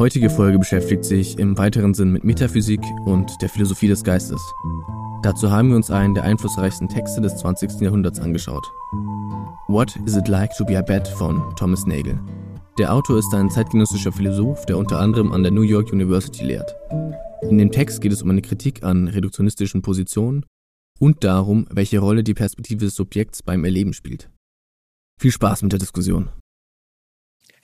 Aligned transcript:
heutige 0.00 0.30
Folge 0.30 0.58
beschäftigt 0.58 1.04
sich 1.04 1.38
im 1.38 1.58
weiteren 1.58 1.92
Sinn 1.92 2.10
mit 2.10 2.24
Metaphysik 2.24 2.80
und 3.04 3.30
der 3.42 3.50
Philosophie 3.50 3.86
des 3.86 4.02
Geistes. 4.02 4.40
Dazu 5.22 5.50
haben 5.50 5.68
wir 5.68 5.76
uns 5.76 5.90
einen 5.90 6.14
der 6.14 6.24
einflussreichsten 6.24 6.88
Texte 6.88 7.20
des 7.20 7.36
20. 7.36 7.82
Jahrhunderts 7.82 8.18
angeschaut. 8.18 8.66
What 9.68 9.94
is 10.06 10.16
it 10.16 10.26
like 10.26 10.56
to 10.56 10.64
be 10.64 10.78
a 10.78 10.80
bat 10.80 11.06
von 11.06 11.54
Thomas 11.54 11.84
Nagel. 11.84 12.18
Der 12.78 12.94
Autor 12.94 13.18
ist 13.18 13.34
ein 13.34 13.50
zeitgenössischer 13.50 14.10
Philosoph, 14.10 14.64
der 14.64 14.78
unter 14.78 14.98
anderem 14.98 15.32
an 15.32 15.42
der 15.42 15.52
New 15.52 15.60
York 15.60 15.92
University 15.92 16.46
lehrt. 16.46 16.74
In 17.42 17.58
dem 17.58 17.70
Text 17.70 18.00
geht 18.00 18.12
es 18.12 18.22
um 18.22 18.30
eine 18.30 18.40
Kritik 18.40 18.82
an 18.82 19.06
reduktionistischen 19.06 19.82
Positionen 19.82 20.46
und 20.98 21.24
darum, 21.24 21.66
welche 21.70 21.98
Rolle 21.98 22.24
die 22.24 22.32
Perspektive 22.32 22.86
des 22.86 22.94
Subjekts 22.94 23.42
beim 23.42 23.66
Erleben 23.66 23.92
spielt. 23.92 24.30
Viel 25.20 25.30
Spaß 25.30 25.60
mit 25.60 25.72
der 25.72 25.78
Diskussion. 25.78 26.30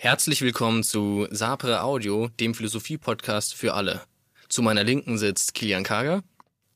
Herzlich 0.06 0.41
willkommen 0.41 0.84
zu 0.84 1.27
Sapre 1.33 1.83
Audio, 1.83 2.28
dem 2.38 2.55
Philosophie-Podcast 2.55 3.55
für 3.55 3.74
alle. 3.74 4.02
Zu 4.48 4.62
meiner 4.62 4.84
Linken 4.84 5.19
sitzt 5.19 5.52
Kilian 5.52 5.82
Kager. 5.82 6.23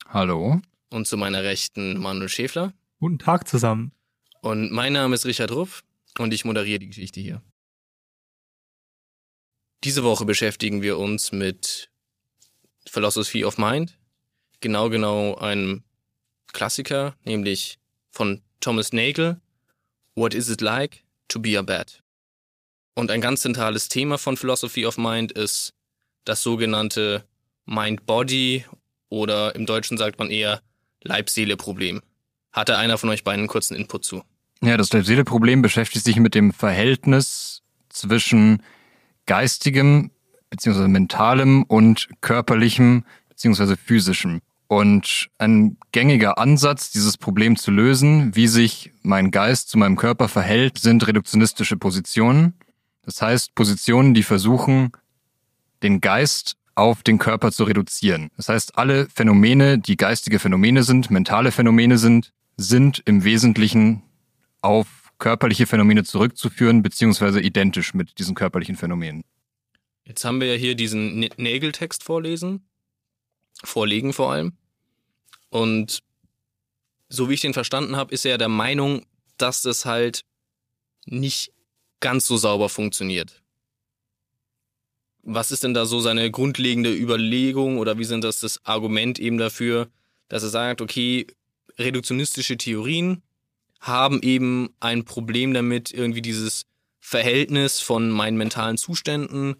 Hallo. 0.09 0.59
Und 0.89 1.07
zu 1.07 1.15
meiner 1.15 1.41
Rechten 1.41 1.97
Manuel 1.97 2.27
Schäfler. 2.27 2.73
Guten 2.99 3.19
Tag 3.19 3.47
zusammen. 3.47 3.93
Und 4.41 4.73
mein 4.73 4.91
Name 4.91 5.15
ist 5.15 5.25
Richard 5.25 5.51
Ruff 5.51 5.81
und 6.19 6.33
ich 6.33 6.43
moderiere 6.43 6.79
die 6.79 6.87
Geschichte 6.87 7.21
hier. 7.21 7.41
Diese 9.85 10.03
Woche 10.03 10.25
beschäftigen 10.25 10.81
wir 10.81 10.97
uns 10.97 11.31
mit 11.31 11.89
Philosophy 12.85 13.45
of 13.45 13.57
Mind, 13.57 13.97
genau 14.59 14.89
genau 14.89 15.35
einem 15.35 15.85
Klassiker, 16.51 17.15
nämlich 17.23 17.79
von 18.09 18.41
Thomas 18.59 18.91
Nagel, 18.91 19.39
What 20.15 20.33
is 20.33 20.49
it 20.49 20.59
like 20.59 21.05
to 21.29 21.39
be 21.39 21.57
a 21.57 21.61
bat? 21.61 22.03
Und 23.01 23.09
ein 23.09 23.19
ganz 23.19 23.41
zentrales 23.41 23.89
Thema 23.89 24.19
von 24.19 24.37
Philosophy 24.37 24.85
of 24.85 24.99
Mind 24.99 25.31
ist 25.31 25.73
das 26.23 26.43
sogenannte 26.43 27.23
Mind-Body 27.65 28.65
oder 29.09 29.55
im 29.55 29.65
Deutschen 29.65 29.97
sagt 29.97 30.19
man 30.19 30.29
eher 30.29 30.61
Leib-Seele-Problem. 31.01 32.03
Hatte 32.51 32.77
einer 32.77 32.99
von 32.99 33.09
euch 33.09 33.23
beiden 33.23 33.39
einen 33.39 33.47
kurzen 33.47 33.75
Input 33.75 34.05
zu? 34.05 34.21
Ja, 34.61 34.77
das 34.77 34.93
Leib-Seele-Problem 34.93 35.63
beschäftigt 35.63 36.05
sich 36.05 36.17
mit 36.17 36.35
dem 36.35 36.53
Verhältnis 36.53 37.63
zwischen 37.89 38.61
geistigem 39.25 40.11
bzw. 40.51 40.87
mentalem 40.87 41.63
und 41.63 42.07
körperlichem 42.21 43.03
bzw. 43.29 43.77
physischem. 43.77 44.41
Und 44.67 45.27
ein 45.39 45.77
gängiger 45.91 46.37
Ansatz, 46.37 46.91
dieses 46.91 47.17
Problem 47.17 47.55
zu 47.55 47.71
lösen, 47.71 48.35
wie 48.35 48.45
sich 48.45 48.91
mein 49.01 49.31
Geist 49.31 49.69
zu 49.69 49.79
meinem 49.79 49.95
Körper 49.95 50.27
verhält, 50.27 50.77
sind 50.77 51.07
reduktionistische 51.07 51.77
Positionen. 51.77 52.53
Das 53.03 53.21
heißt, 53.21 53.55
Positionen, 53.55 54.13
die 54.13 54.23
versuchen, 54.23 54.91
den 55.83 56.01
Geist 56.01 56.55
auf 56.75 57.03
den 57.03 57.17
Körper 57.17 57.51
zu 57.51 57.63
reduzieren. 57.63 58.29
Das 58.37 58.49
heißt, 58.49 58.77
alle 58.77 59.07
Phänomene, 59.09 59.79
die 59.79 59.97
geistige 59.97 60.39
Phänomene 60.39 60.83
sind, 60.83 61.11
mentale 61.11 61.51
Phänomene 61.51 61.97
sind, 61.97 62.31
sind 62.57 63.01
im 63.05 63.23
Wesentlichen 63.23 64.03
auf 64.61 64.87
körperliche 65.17 65.67
Phänomene 65.67 66.03
zurückzuführen, 66.03 66.81
beziehungsweise 66.81 67.41
identisch 67.41 67.93
mit 67.93 68.17
diesen 68.19 68.35
körperlichen 68.35 68.75
Phänomenen. 68.75 69.23
Jetzt 70.05 70.25
haben 70.25 70.41
wir 70.41 70.47
ja 70.47 70.57
hier 70.57 70.75
diesen 70.75 71.19
Nägeltext 71.37 72.03
vorlesen, 72.03 72.67
vorlegen 73.63 74.13
vor 74.13 74.31
allem. 74.31 74.53
Und 75.49 76.01
so 77.09 77.29
wie 77.29 77.35
ich 77.35 77.41
den 77.41 77.53
verstanden 77.53 77.95
habe, 77.95 78.13
ist 78.13 78.25
er 78.25 78.37
der 78.37 78.49
Meinung, 78.49 79.05
dass 79.37 79.61
das 79.61 79.85
halt 79.85 80.23
nicht 81.05 81.51
ganz 82.01 82.27
so 82.27 82.35
sauber 82.35 82.67
funktioniert. 82.67 83.41
Was 85.23 85.51
ist 85.51 85.63
denn 85.63 85.73
da 85.73 85.85
so 85.85 86.01
seine 86.01 86.29
grundlegende 86.31 86.93
Überlegung 86.93 87.77
oder 87.77 87.97
wie 87.97 88.03
sind 88.03 88.23
das 88.23 88.39
das 88.39 88.65
Argument 88.65 89.19
eben 89.19 89.37
dafür, 89.37 89.87
dass 90.27 90.43
er 90.43 90.49
sagt, 90.49 90.81
okay, 90.81 91.27
reduktionistische 91.77 92.57
Theorien 92.57 93.21
haben 93.79 94.21
eben 94.21 94.73
ein 94.79 95.05
Problem 95.05 95.53
damit, 95.53 95.91
irgendwie 95.91 96.21
dieses 96.21 96.65
Verhältnis 96.99 97.79
von 97.79 98.09
meinen 98.09 98.37
mentalen 98.37 98.77
Zuständen 98.77 99.55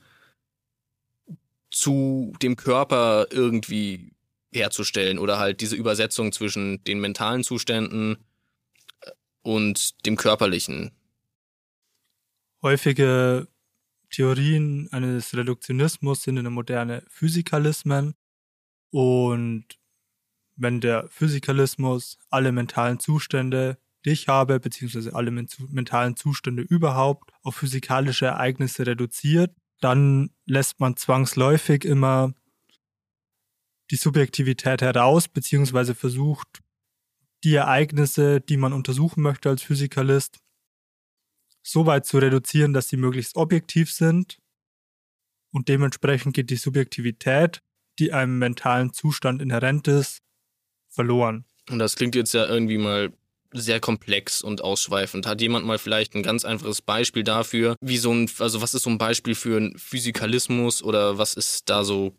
zu 1.71 2.33
dem 2.41 2.55
Körper 2.55 3.27
irgendwie 3.31 4.13
herzustellen 4.51 5.17
oder 5.17 5.39
halt 5.39 5.61
diese 5.61 5.75
Übersetzung 5.75 6.31
zwischen 6.31 6.83
den 6.83 6.99
mentalen 6.99 7.43
Zuständen 7.43 8.17
und 9.41 10.05
dem 10.05 10.17
körperlichen 10.17 10.91
Häufige 12.61 13.47
Theorien 14.11 14.87
eines 14.91 15.35
Reduktionismus 15.35 16.21
sind 16.21 16.37
in 16.37 16.43
der 16.43 16.51
Moderne 16.51 17.03
Physikalismen. 17.07 18.13
Und 18.91 19.65
wenn 20.55 20.79
der 20.79 21.07
Physikalismus 21.09 22.19
alle 22.29 22.51
mentalen 22.51 22.99
Zustände, 22.99 23.79
die 24.05 24.11
ich 24.11 24.27
habe, 24.27 24.59
beziehungsweise 24.59 25.15
alle 25.15 25.31
mentalen 25.31 26.15
Zustände 26.15 26.61
überhaupt 26.61 27.31
auf 27.41 27.55
physikalische 27.55 28.27
Ereignisse 28.27 28.85
reduziert, 28.85 29.55
dann 29.79 30.29
lässt 30.45 30.79
man 30.79 30.95
zwangsläufig 30.97 31.83
immer 31.83 32.33
die 33.89 33.95
Subjektivität 33.95 34.81
heraus, 34.81 35.27
beziehungsweise 35.27 35.95
versucht, 35.95 36.61
die 37.43 37.55
Ereignisse, 37.55 38.39
die 38.39 38.57
man 38.57 38.73
untersuchen 38.73 39.23
möchte 39.23 39.49
als 39.49 39.63
Physikalist, 39.63 40.39
so 41.63 41.85
weit 41.85 42.05
zu 42.05 42.17
reduzieren, 42.17 42.73
dass 42.73 42.89
sie 42.89 42.97
möglichst 42.97 43.35
objektiv 43.35 43.91
sind 43.91 44.39
und 45.51 45.67
dementsprechend 45.67 46.33
geht 46.33 46.49
die 46.49 46.55
Subjektivität, 46.55 47.61
die 47.99 48.13
einem 48.13 48.39
mentalen 48.39 48.93
Zustand 48.93 49.41
inhärent 49.41 49.87
ist, 49.87 50.19
verloren. 50.89 51.45
Und 51.69 51.79
das 51.79 51.95
klingt 51.95 52.15
jetzt 52.15 52.33
ja 52.33 52.45
irgendwie 52.47 52.77
mal 52.77 53.13
sehr 53.53 53.79
komplex 53.81 54.41
und 54.41 54.63
ausschweifend. 54.63 55.27
Hat 55.27 55.41
jemand 55.41 55.65
mal 55.65 55.77
vielleicht 55.77 56.15
ein 56.15 56.23
ganz 56.23 56.45
einfaches 56.45 56.81
Beispiel 56.81 57.23
dafür, 57.23 57.75
wie 57.81 57.97
so 57.97 58.13
ein, 58.13 58.29
also 58.39 58.61
was 58.61 58.73
ist 58.73 58.83
so 58.83 58.89
ein 58.89 58.97
Beispiel 58.97 59.35
für 59.35 59.57
einen 59.57 59.77
Physikalismus 59.77 60.81
oder 60.81 61.17
was 61.17 61.33
ist 61.33 61.69
da 61.69 61.83
so 61.83 62.15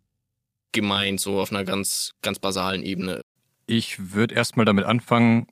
gemeint, 0.72 1.20
so 1.20 1.40
auf 1.40 1.50
einer 1.50 1.64
ganz, 1.64 2.12
ganz 2.22 2.38
basalen 2.38 2.82
Ebene? 2.82 3.22
Ich 3.66 4.12
würde 4.12 4.34
erstmal 4.34 4.66
damit 4.66 4.84
anfangen, 4.84 5.46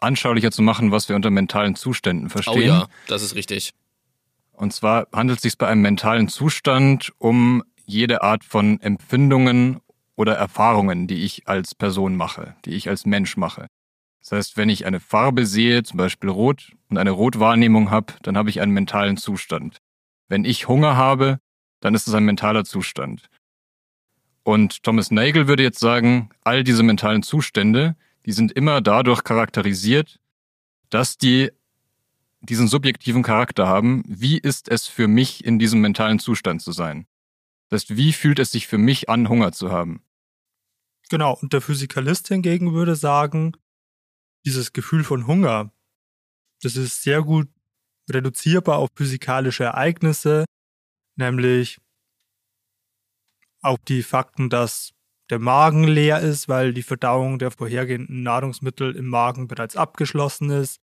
anschaulicher 0.00 0.50
zu 0.50 0.62
machen, 0.62 0.90
was 0.90 1.08
wir 1.08 1.16
unter 1.16 1.30
mentalen 1.30 1.74
Zuständen 1.74 2.30
verstehen. 2.30 2.56
Oh 2.56 2.60
ja, 2.60 2.86
das 3.06 3.22
ist 3.22 3.34
richtig. 3.34 3.72
Und 4.52 4.72
zwar 4.72 5.08
handelt 5.12 5.38
es 5.38 5.42
sich 5.42 5.58
bei 5.58 5.66
einem 5.66 5.82
mentalen 5.82 6.28
Zustand 6.28 7.12
um 7.18 7.62
jede 7.84 8.22
Art 8.22 8.44
von 8.44 8.80
Empfindungen 8.80 9.80
oder 10.16 10.34
Erfahrungen, 10.34 11.06
die 11.06 11.24
ich 11.24 11.48
als 11.48 11.74
Person 11.74 12.16
mache, 12.16 12.54
die 12.64 12.70
ich 12.70 12.88
als 12.88 13.06
Mensch 13.06 13.36
mache. 13.36 13.66
Das 14.20 14.32
heißt, 14.32 14.56
wenn 14.56 14.68
ich 14.68 14.86
eine 14.86 15.00
Farbe 15.00 15.46
sehe, 15.46 15.82
zum 15.82 15.96
Beispiel 15.96 16.30
rot, 16.30 16.70
und 16.88 16.98
eine 16.98 17.10
Rotwahrnehmung 17.10 17.90
habe, 17.90 18.12
dann 18.22 18.36
habe 18.36 18.50
ich 18.50 18.60
einen 18.60 18.72
mentalen 18.72 19.16
Zustand. 19.16 19.78
Wenn 20.28 20.44
ich 20.44 20.68
Hunger 20.68 20.96
habe, 20.96 21.38
dann 21.80 21.94
ist 21.94 22.06
es 22.06 22.14
ein 22.14 22.24
mentaler 22.24 22.64
Zustand. 22.64 23.28
Und 24.44 24.82
Thomas 24.82 25.10
Nagel 25.10 25.48
würde 25.48 25.62
jetzt 25.62 25.80
sagen, 25.80 26.30
all 26.44 26.64
diese 26.64 26.82
mentalen 26.82 27.22
Zustände, 27.22 27.96
die 28.26 28.32
sind 28.32 28.52
immer 28.52 28.80
dadurch 28.80 29.24
charakterisiert, 29.24 30.20
dass 30.90 31.18
die 31.18 31.50
diesen 32.40 32.68
subjektiven 32.68 33.22
Charakter 33.22 33.66
haben. 33.66 34.02
Wie 34.06 34.38
ist 34.38 34.68
es 34.68 34.86
für 34.86 35.08
mich, 35.08 35.44
in 35.44 35.58
diesem 35.58 35.80
mentalen 35.80 36.18
Zustand 36.18 36.60
zu 36.60 36.72
sein? 36.72 37.06
Das 37.68 37.82
heißt, 37.82 37.96
wie 37.96 38.12
fühlt 38.12 38.38
es 38.38 38.50
sich 38.50 38.66
für 38.66 38.78
mich 38.78 39.08
an, 39.08 39.28
Hunger 39.28 39.52
zu 39.52 39.70
haben? 39.70 40.02
Genau, 41.08 41.38
und 41.40 41.52
der 41.52 41.60
Physikalist 41.60 42.28
hingegen 42.28 42.72
würde 42.72 42.96
sagen, 42.96 43.56
dieses 44.44 44.72
Gefühl 44.72 45.04
von 45.04 45.26
Hunger, 45.26 45.72
das 46.62 46.76
ist 46.76 47.02
sehr 47.02 47.22
gut 47.22 47.48
reduzierbar 48.10 48.78
auf 48.78 48.90
physikalische 48.94 49.64
Ereignisse, 49.64 50.44
nämlich 51.16 51.78
auf 53.60 53.78
die 53.86 54.02
Fakten, 54.02 54.50
dass 54.50 54.92
der 55.30 55.38
Magen 55.38 55.84
leer 55.84 56.20
ist, 56.20 56.48
weil 56.48 56.74
die 56.74 56.82
Verdauung 56.82 57.38
der 57.38 57.50
vorhergehenden 57.50 58.22
Nahrungsmittel 58.22 58.94
im 58.96 59.06
Magen 59.06 59.48
bereits 59.48 59.76
abgeschlossen 59.76 60.50
ist. 60.50 60.80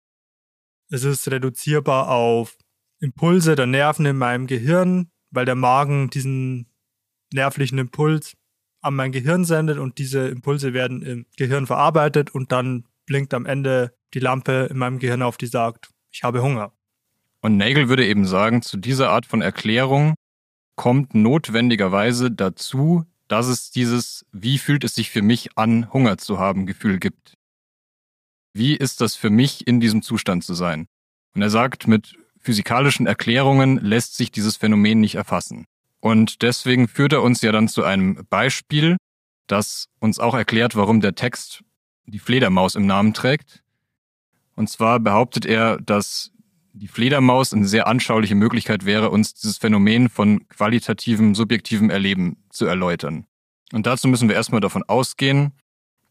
Es 0.90 1.04
ist 1.04 1.30
reduzierbar 1.30 2.10
auf 2.10 2.58
Impulse 3.00 3.56
der 3.56 3.68
Nerven 3.68 4.06
in 4.06 4.18
meinem 4.18 4.48
Gehirn, 4.48 5.10
weil 5.32 5.46
der 5.46 5.56
Magen 5.56 6.10
diesen 6.10 6.68
nervlichen 7.34 7.78
Impuls 7.78 8.36
an 8.82 8.96
mein 8.96 9.12
Gehirn 9.12 9.46
sendet 9.46 9.78
und 9.78 9.98
diese 9.98 10.28
Impulse 10.28 10.74
werden 10.74 11.02
im 11.02 11.26
Gehirn 11.38 11.66
verarbeitet 11.66 12.32
und 12.32 12.52
dann 12.52 12.86
blinkt 13.06 13.34
am 13.34 13.46
Ende 13.46 13.96
die 14.14 14.20
Lampe 14.20 14.68
in 14.70 14.78
meinem 14.78 15.00
Gehirn 15.00 15.22
auf, 15.22 15.38
die 15.38 15.48
sagt, 15.48 15.90
ich 16.12 16.24
habe 16.24 16.44
Hunger. 16.44 16.74
Und 17.42 17.58
Nagel 17.58 17.90
würde 17.90 18.06
eben 18.06 18.26
sagen, 18.26 18.62
zu 18.62 18.78
dieser 18.78 19.10
Art 19.10 19.26
von 19.26 19.42
Erklärung 19.42 20.16
kommt 20.76 21.14
notwendigerweise 21.14 22.32
dazu, 22.32 23.06
dass 23.28 23.48
es 23.48 23.72
dieses, 23.72 24.26
wie 24.32 24.58
fühlt 24.58 24.84
es 24.84 24.96
sich 24.96 25.10
für 25.10 25.22
mich 25.22 25.58
an, 25.58 25.92
Hunger 25.92 26.18
zu 26.18 26.40
haben, 26.40 26.66
Gefühl 26.66 27.00
gibt. 27.00 27.36
Wie 28.54 28.76
ist 28.76 29.02
das 29.02 29.16
für 29.16 29.30
mich, 29.30 29.66
in 29.66 29.80
diesem 29.80 30.02
Zustand 30.02 30.44
zu 30.44 30.54
sein? 30.54 30.88
Und 31.34 31.42
er 31.42 31.50
sagt, 31.50 31.88
mit 31.88 32.16
physikalischen 32.40 33.08
Erklärungen 33.08 33.78
lässt 33.78 34.16
sich 34.16 34.32
dieses 34.32 34.58
Phänomen 34.58 35.00
nicht 35.00 35.16
erfassen. 35.16 35.66
Und 36.00 36.42
deswegen 36.42 36.88
führt 36.88 37.14
er 37.14 37.24
uns 37.24 37.42
ja 37.42 37.52
dann 37.52 37.70
zu 37.70 37.84
einem 37.84 38.26
Beispiel, 38.30 38.98
das 39.48 39.88
uns 40.00 40.20
auch 40.20 40.36
erklärt, 40.36 40.76
warum 40.76 41.00
der 41.00 41.16
Text 41.16 41.64
die 42.06 42.20
Fledermaus 42.20 42.76
im 42.76 42.86
Namen 42.86 43.14
trägt. 43.14 43.64
Und 44.56 44.70
zwar 44.70 45.00
behauptet 45.00 45.46
er, 45.46 45.78
dass 45.80 46.33
die 46.74 46.88
Fledermaus 46.88 47.54
eine 47.54 47.68
sehr 47.68 47.88
anschauliche 47.88 48.36
Möglichkeit 48.36 48.86
wäre, 48.86 49.12
uns 49.12 49.34
dieses 49.34 49.58
Phänomen 49.58 50.10
von 50.10 50.48
qualitativem, 50.50 51.36
subjektivem 51.36 51.90
Erleben 51.90 52.44
zu 52.50 52.66
erläutern. 52.66 53.26
Und 53.72 53.86
dazu 53.86 54.08
müssen 54.08 54.28
wir 54.28 54.36
erstmal 54.36 54.62
davon 54.62 54.84
ausgehen, 54.84 55.54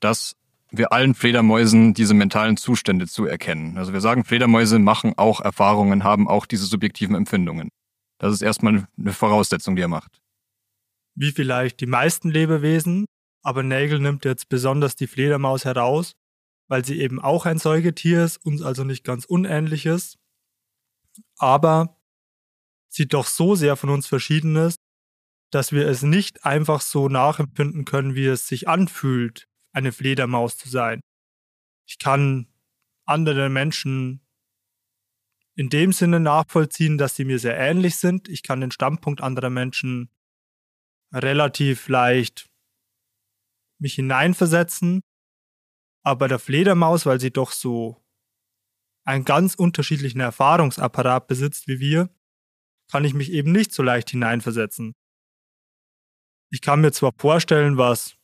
dass 0.00 0.37
wir 0.70 0.93
allen 0.93 1.14
Fledermäusen 1.14 1.94
diese 1.94 2.14
mentalen 2.14 2.56
Zustände 2.56 3.06
zuerkennen. 3.06 3.76
Also 3.76 3.93
wir 3.93 4.00
sagen, 4.00 4.25
Fledermäuse 4.25 4.79
machen 4.79 5.12
auch 5.17 5.41
Erfahrungen, 5.41 6.03
haben 6.05 6.29
auch 6.29 6.47
diese 6.47 6.65
subjektiven 6.65 7.15
Empfindungen. 7.15 7.69
Das 8.19 8.32
ist 8.32 8.43
erstmal 8.43 8.87
eine 8.97 9.12
Voraussetzung, 9.12 9.76
die 9.76 9.82
er 9.82 9.88
macht. 9.88 10.20
Wie 11.15 11.32
vielleicht 11.32 11.81
die 11.81 11.87
meisten 11.87 12.31
Lebewesen, 12.31 13.05
aber 13.43 13.62
Nagel 13.62 13.99
nimmt 13.99 14.25
jetzt 14.25 14.49
besonders 14.49 14.97
die 14.97 15.08
Fledermaus 15.08 15.65
heraus, 15.65 16.12
weil 16.69 16.85
sie 16.85 17.00
eben 17.00 17.20
auch 17.20 17.44
ein 17.44 17.58
Säugetier 17.58 18.25
ist, 18.25 18.38
uns 18.38 18.62
also 18.62 18.85
nicht 18.85 19.05
ganz 19.05 19.25
unähnlich 19.25 19.85
ist, 19.85 20.17
aber 21.43 21.99
sie 22.89 23.09
doch 23.09 23.27
so 23.27 23.56
sehr 23.56 23.77
von 23.77 23.91
uns 23.91 24.06
verschieden 24.06 24.55
ist, 24.55 24.79
dass 25.50 25.73
wir 25.73 25.89
es 25.89 26.03
nicht 26.03 26.44
einfach 26.44 26.81
so 26.81 27.09
nachempfinden 27.09 27.85
können, 27.85 28.15
wie 28.15 28.27
es 28.27 28.47
sich 28.47 28.69
anfühlt, 28.69 29.49
eine 29.73 29.93
Fledermaus 29.93 30.56
zu 30.56 30.69
sein. 30.69 31.00
Ich 31.87 31.99
kann 31.99 32.47
andere 33.05 33.49
Menschen 33.49 34.25
in 35.55 35.69
dem 35.69 35.93
Sinne 35.93 36.21
nachvollziehen, 36.21 36.97
dass 36.97 37.17
sie 37.17 37.25
mir 37.25 37.39
sehr 37.39 37.59
ähnlich 37.59 37.97
sind. 37.97 38.29
Ich 38.29 38.43
kann 38.43 38.61
den 38.61 38.71
Standpunkt 38.71 39.21
anderer 39.21 39.50
Menschen 39.50 40.11
relativ 41.12 41.89
leicht 41.89 42.49
mich 43.79 43.94
hineinversetzen. 43.94 45.03
Aber 46.05 46.29
der 46.29 46.39
Fledermaus, 46.39 47.05
weil 47.05 47.21
sie 47.21 47.33
doch 47.33 47.50
so 47.50 48.01
einen 49.04 49.25
ganz 49.25 49.54
unterschiedlichen 49.54 50.20
Erfahrungsapparat 50.20 51.26
besitzt 51.26 51.69
wie 51.69 51.81
wir, 51.81 52.10
kann 52.90 53.04
ich 53.04 53.14
mich 53.14 53.32
eben 53.32 53.52
nicht 53.52 53.72
so 53.72 53.82
leicht 53.82 54.10
hineinversetzen. 54.10 54.94
Ich 56.50 56.60
kann 56.60 56.81
mir 56.81 56.93
zwar 56.93 57.12
vorstellen, 57.16 57.78
was 57.78 58.16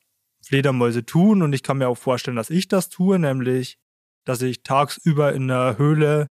Fledermäuse 0.44 1.04
tun 1.04 1.42
und 1.42 1.52
ich 1.52 1.62
kann 1.62 1.78
mir 1.78 1.88
auch 1.88 1.98
vorstellen, 1.98 2.36
dass 2.36 2.50
ich 2.50 2.69
das 2.69 2.88
tue, 2.88 3.19
nämlich, 3.19 3.78
dass 4.25 4.42
ich 4.42 4.62
tagsüber 4.62 5.32
in 5.32 5.48
der 5.48 5.78
Höhle 5.78 6.28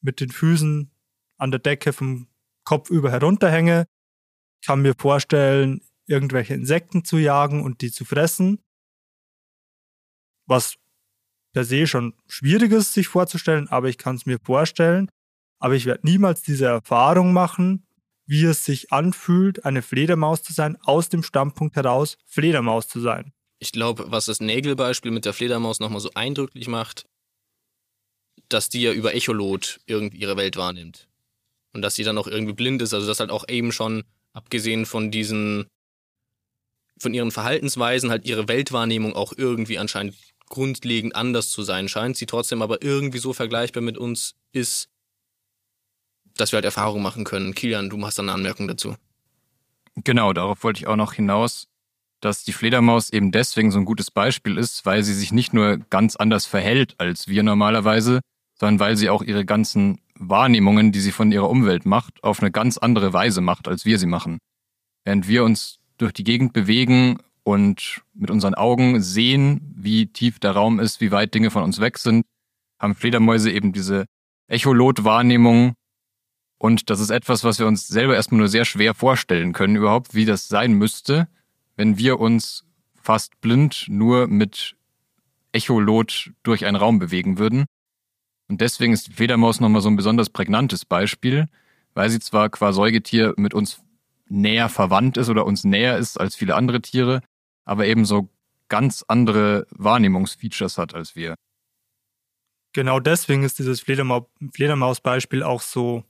mit 0.00 0.20
den 0.20 0.30
Füßen 0.30 0.90
an 1.38 1.50
der 1.50 1.60
Decke 1.60 1.92
vom 1.92 2.28
Kopf 2.64 2.90
über 2.90 3.10
herunterhänge, 3.10 3.86
ich 4.60 4.66
kann 4.66 4.82
mir 4.82 4.94
vorstellen, 4.96 5.82
irgendwelche 6.06 6.54
Insekten 6.54 7.04
zu 7.04 7.18
jagen 7.18 7.62
und 7.62 7.80
die 7.82 7.90
zu 7.90 8.04
fressen, 8.04 8.62
was 10.46 10.76
per 11.56 11.64
se 11.64 11.86
schon 11.86 12.12
schwierig 12.28 12.70
ist, 12.70 12.92
sich 12.92 13.08
vorzustellen, 13.08 13.66
aber 13.68 13.88
ich 13.88 13.96
kann 13.96 14.16
es 14.16 14.26
mir 14.26 14.38
vorstellen. 14.38 15.08
Aber 15.58 15.74
ich 15.74 15.86
werde 15.86 16.06
niemals 16.06 16.42
diese 16.42 16.66
Erfahrung 16.66 17.32
machen, 17.32 17.86
wie 18.26 18.44
es 18.44 18.66
sich 18.66 18.92
anfühlt, 18.92 19.64
eine 19.64 19.80
Fledermaus 19.80 20.42
zu 20.42 20.52
sein, 20.52 20.76
aus 20.82 21.08
dem 21.08 21.22
Standpunkt 21.22 21.74
heraus, 21.74 22.18
Fledermaus 22.26 22.88
zu 22.88 23.00
sein. 23.00 23.32
Ich 23.58 23.72
glaube, 23.72 24.10
was 24.10 24.26
das 24.26 24.40
Nägelbeispiel 24.40 25.10
mit 25.10 25.24
der 25.24 25.32
Fledermaus 25.32 25.80
nochmal 25.80 26.00
so 26.00 26.10
eindrücklich 26.12 26.68
macht, 26.68 27.06
dass 28.50 28.68
die 28.68 28.82
ja 28.82 28.92
über 28.92 29.14
Echolot 29.14 29.80
irgendwie 29.86 30.18
ihre 30.18 30.36
Welt 30.36 30.58
wahrnimmt. 30.58 31.08
Und 31.72 31.80
dass 31.80 31.94
sie 31.94 32.04
dann 32.04 32.18
auch 32.18 32.26
irgendwie 32.26 32.52
blind 32.52 32.82
ist, 32.82 32.92
also 32.92 33.06
dass 33.06 33.20
halt 33.20 33.30
auch 33.30 33.48
eben 33.48 33.72
schon, 33.72 34.04
abgesehen 34.34 34.84
von 34.84 35.10
diesen, 35.10 35.68
von 37.00 37.14
ihren 37.14 37.30
Verhaltensweisen, 37.30 38.10
halt 38.10 38.26
ihre 38.26 38.46
Weltwahrnehmung 38.46 39.14
auch 39.14 39.32
irgendwie 39.34 39.78
anscheinend 39.78 40.16
grundlegend 40.48 41.14
anders 41.14 41.50
zu 41.50 41.62
sein 41.62 41.88
scheint, 41.88 42.16
sie 42.16 42.26
trotzdem 42.26 42.62
aber 42.62 42.82
irgendwie 42.82 43.18
so 43.18 43.32
vergleichbar 43.32 43.82
mit 43.82 43.98
uns 43.98 44.34
ist, 44.52 44.88
dass 46.36 46.52
wir 46.52 46.58
halt 46.58 46.64
Erfahrungen 46.64 47.02
machen 47.02 47.24
können. 47.24 47.54
Kilian, 47.54 47.90
du 47.90 47.96
machst 47.96 48.18
da 48.18 48.22
eine 48.22 48.32
Anmerkung 48.32 48.68
dazu. 48.68 48.94
Genau, 49.96 50.32
darauf 50.32 50.62
wollte 50.62 50.80
ich 50.80 50.86
auch 50.86 50.96
noch 50.96 51.14
hinaus, 51.14 51.68
dass 52.20 52.44
die 52.44 52.52
Fledermaus 52.52 53.10
eben 53.10 53.32
deswegen 53.32 53.70
so 53.70 53.78
ein 53.78 53.84
gutes 53.84 54.10
Beispiel 54.10 54.58
ist, 54.58 54.84
weil 54.84 55.02
sie 55.02 55.14
sich 55.14 55.32
nicht 55.32 55.52
nur 55.52 55.78
ganz 55.90 56.16
anders 56.16 56.46
verhält 56.46 56.94
als 56.98 57.28
wir 57.28 57.42
normalerweise, 57.42 58.20
sondern 58.58 58.80
weil 58.80 58.96
sie 58.96 59.10
auch 59.10 59.22
ihre 59.22 59.44
ganzen 59.44 60.00
Wahrnehmungen, 60.14 60.92
die 60.92 61.00
sie 61.00 61.12
von 61.12 61.32
ihrer 61.32 61.48
Umwelt 61.48 61.86
macht, 61.86 62.22
auf 62.22 62.40
eine 62.40 62.50
ganz 62.50 62.78
andere 62.78 63.12
Weise 63.12 63.40
macht, 63.40 63.68
als 63.68 63.84
wir 63.84 63.98
sie 63.98 64.06
machen. 64.06 64.38
Während 65.04 65.28
wir 65.28 65.44
uns 65.44 65.78
durch 65.98 66.12
die 66.12 66.24
Gegend 66.24 66.52
bewegen 66.52 67.18
und 67.46 68.02
mit 68.12 68.32
unseren 68.32 68.54
Augen 68.54 69.00
sehen, 69.00 69.60
wie 69.76 70.08
tief 70.08 70.40
der 70.40 70.50
Raum 70.50 70.80
ist, 70.80 71.00
wie 71.00 71.12
weit 71.12 71.32
Dinge 71.32 71.52
von 71.52 71.62
uns 71.62 71.80
weg 71.80 71.96
sind, 71.96 72.26
haben 72.80 72.96
Fledermäuse 72.96 73.52
eben 73.52 73.72
diese 73.72 74.06
Echolot-Wahrnehmung. 74.48 75.74
Und 76.58 76.90
das 76.90 76.98
ist 76.98 77.10
etwas, 77.10 77.44
was 77.44 77.60
wir 77.60 77.68
uns 77.68 77.86
selber 77.86 78.16
erstmal 78.16 78.40
nur 78.40 78.48
sehr 78.48 78.64
schwer 78.64 78.94
vorstellen 78.94 79.52
können, 79.52 79.76
überhaupt, 79.76 80.12
wie 80.12 80.24
das 80.24 80.48
sein 80.48 80.72
müsste, 80.72 81.28
wenn 81.76 81.98
wir 81.98 82.18
uns 82.18 82.64
fast 83.00 83.40
blind 83.40 83.86
nur 83.88 84.26
mit 84.26 84.74
Echolot 85.52 86.32
durch 86.42 86.64
einen 86.64 86.76
Raum 86.76 86.98
bewegen 86.98 87.38
würden. 87.38 87.66
Und 88.48 88.60
deswegen 88.60 88.92
ist 88.92 89.06
die 89.06 89.12
Fledermaus 89.12 89.60
nochmal 89.60 89.82
so 89.82 89.88
ein 89.88 89.94
besonders 89.94 90.30
prägnantes 90.30 90.84
Beispiel, 90.84 91.46
weil 91.94 92.10
sie 92.10 92.18
zwar 92.18 92.50
qua 92.50 92.72
Säugetier 92.72 93.34
mit 93.36 93.54
uns 93.54 93.84
näher 94.28 94.68
verwandt 94.68 95.16
ist 95.16 95.28
oder 95.28 95.46
uns 95.46 95.62
näher 95.62 95.96
ist 95.96 96.18
als 96.18 96.34
viele 96.34 96.56
andere 96.56 96.82
Tiere, 96.82 97.22
aber 97.66 97.86
eben 97.86 98.04
so 98.04 98.30
ganz 98.68 99.04
andere 99.06 99.66
Wahrnehmungsfeatures 99.70 100.78
hat 100.78 100.94
als 100.94 101.14
wir. 101.14 101.34
Genau 102.72 103.00
deswegen 103.00 103.42
ist 103.42 103.58
dieses 103.58 103.80
Fledermaus-Beispiel 103.80 105.42
auch 105.42 105.60
so 105.60 106.04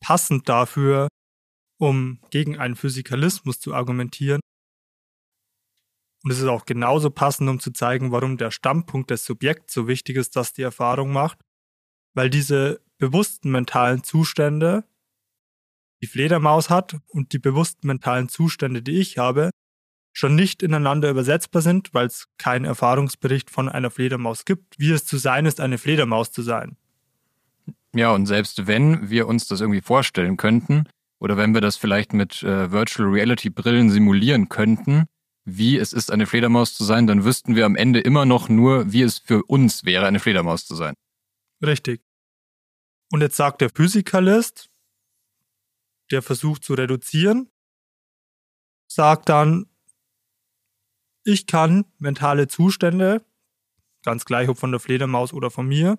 passend 0.00 0.48
dafür, 0.48 1.08
um 1.78 2.20
gegen 2.30 2.58
einen 2.58 2.76
Physikalismus 2.76 3.58
zu 3.58 3.74
argumentieren. 3.74 4.40
Und 6.22 6.30
es 6.30 6.38
ist 6.38 6.46
auch 6.46 6.66
genauso 6.66 7.10
passend, 7.10 7.48
um 7.48 7.60
zu 7.60 7.72
zeigen, 7.72 8.12
warum 8.12 8.36
der 8.36 8.50
Standpunkt 8.50 9.10
des 9.10 9.24
Subjekts 9.24 9.72
so 9.72 9.88
wichtig 9.88 10.16
ist, 10.16 10.36
dass 10.36 10.52
die 10.52 10.62
Erfahrung 10.62 11.12
macht, 11.12 11.40
weil 12.14 12.28
diese 12.28 12.82
bewussten 12.98 13.50
mentalen 13.50 14.04
Zustände 14.04 14.84
die 16.02 16.06
Fledermaus 16.06 16.70
hat 16.70 16.98
und 17.08 17.32
die 17.32 17.38
bewussten 17.38 17.86
mentalen 17.86 18.28
Zustände, 18.28 18.82
die 18.82 19.00
ich 19.00 19.18
habe, 19.18 19.50
schon 20.20 20.34
nicht 20.34 20.62
ineinander 20.62 21.10
übersetzbar 21.10 21.62
sind, 21.62 21.94
weil 21.94 22.06
es 22.06 22.28
keinen 22.36 22.66
Erfahrungsbericht 22.66 23.50
von 23.50 23.68
einer 23.70 23.90
Fledermaus 23.90 24.44
gibt, 24.44 24.78
wie 24.78 24.90
es 24.90 25.06
zu 25.06 25.16
sein 25.16 25.46
ist, 25.46 25.60
eine 25.60 25.78
Fledermaus 25.78 26.30
zu 26.30 26.42
sein. 26.42 26.76
Ja, 27.94 28.12
und 28.12 28.26
selbst 28.26 28.66
wenn 28.66 29.08
wir 29.08 29.26
uns 29.26 29.48
das 29.48 29.62
irgendwie 29.62 29.80
vorstellen 29.80 30.36
könnten, 30.36 30.84
oder 31.18 31.36
wenn 31.36 31.54
wir 31.54 31.62
das 31.62 31.76
vielleicht 31.76 32.12
mit 32.12 32.42
äh, 32.42 32.70
Virtual 32.70 33.08
Reality 33.08 33.50
Brillen 33.50 33.90
simulieren 33.90 34.48
könnten, 34.48 35.06
wie 35.44 35.78
es 35.78 35.92
ist, 35.92 36.12
eine 36.12 36.26
Fledermaus 36.26 36.74
zu 36.74 36.84
sein, 36.84 37.06
dann 37.06 37.24
wüssten 37.24 37.56
wir 37.56 37.64
am 37.64 37.74
Ende 37.74 38.00
immer 38.00 38.26
noch 38.26 38.48
nur, 38.48 38.92
wie 38.92 39.02
es 39.02 39.18
für 39.18 39.42
uns 39.44 39.84
wäre, 39.84 40.06
eine 40.06 40.20
Fledermaus 40.20 40.66
zu 40.66 40.74
sein. 40.74 40.94
Richtig. 41.64 42.02
Und 43.10 43.22
jetzt 43.22 43.36
sagt 43.36 43.62
der 43.62 43.70
Physikalist, 43.70 44.68
der 46.10 46.20
versucht 46.20 46.62
zu 46.62 46.74
reduzieren, 46.74 47.50
sagt 48.86 49.30
dann, 49.30 49.69
ich 51.30 51.46
kann 51.46 51.84
mentale 51.98 52.48
Zustände, 52.48 53.24
ganz 54.02 54.24
gleich 54.24 54.48
ob 54.48 54.58
von 54.58 54.70
der 54.70 54.80
Fledermaus 54.80 55.32
oder 55.32 55.50
von 55.50 55.66
mir, 55.66 55.98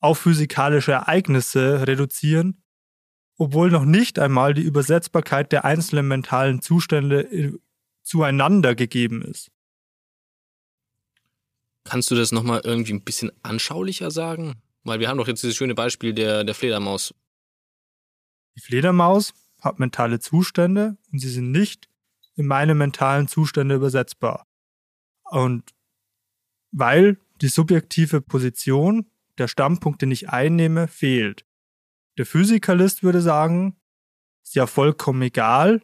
auf 0.00 0.18
physikalische 0.18 0.92
Ereignisse 0.92 1.86
reduzieren, 1.86 2.62
obwohl 3.38 3.70
noch 3.70 3.84
nicht 3.84 4.18
einmal 4.18 4.54
die 4.54 4.62
Übersetzbarkeit 4.62 5.52
der 5.52 5.64
einzelnen 5.64 6.08
mentalen 6.08 6.62
Zustände 6.62 7.58
zueinander 8.02 8.74
gegeben 8.74 9.22
ist. 9.22 9.50
Kannst 11.84 12.10
du 12.10 12.14
das 12.14 12.32
nochmal 12.32 12.62
irgendwie 12.64 12.92
ein 12.92 13.04
bisschen 13.04 13.30
anschaulicher 13.42 14.10
sagen? 14.10 14.62
Weil 14.84 15.00
wir 15.00 15.08
haben 15.08 15.18
doch 15.18 15.28
jetzt 15.28 15.42
dieses 15.42 15.56
schöne 15.56 15.74
Beispiel 15.74 16.12
der, 16.12 16.44
der 16.44 16.54
Fledermaus. 16.54 17.14
Die 18.56 18.60
Fledermaus 18.60 19.34
hat 19.60 19.78
mentale 19.78 20.18
Zustände 20.18 20.96
und 21.12 21.18
sie 21.18 21.28
sind 21.28 21.50
nicht 21.50 21.88
in 22.36 22.46
meine 22.46 22.74
mentalen 22.74 23.28
Zustände 23.28 23.74
übersetzbar. 23.74 24.46
Und 25.24 25.74
weil 26.70 27.18
die 27.40 27.48
subjektive 27.48 28.20
Position, 28.20 29.10
der 29.38 29.48
Standpunkt, 29.48 30.02
den 30.02 30.10
ich 30.10 30.30
einnehme, 30.30 30.88
fehlt. 30.88 31.44
Der 32.18 32.26
Physikalist 32.26 33.02
würde 33.02 33.20
sagen, 33.20 33.76
ist 34.42 34.54
ja 34.54 34.66
vollkommen 34.66 35.22
egal, 35.22 35.82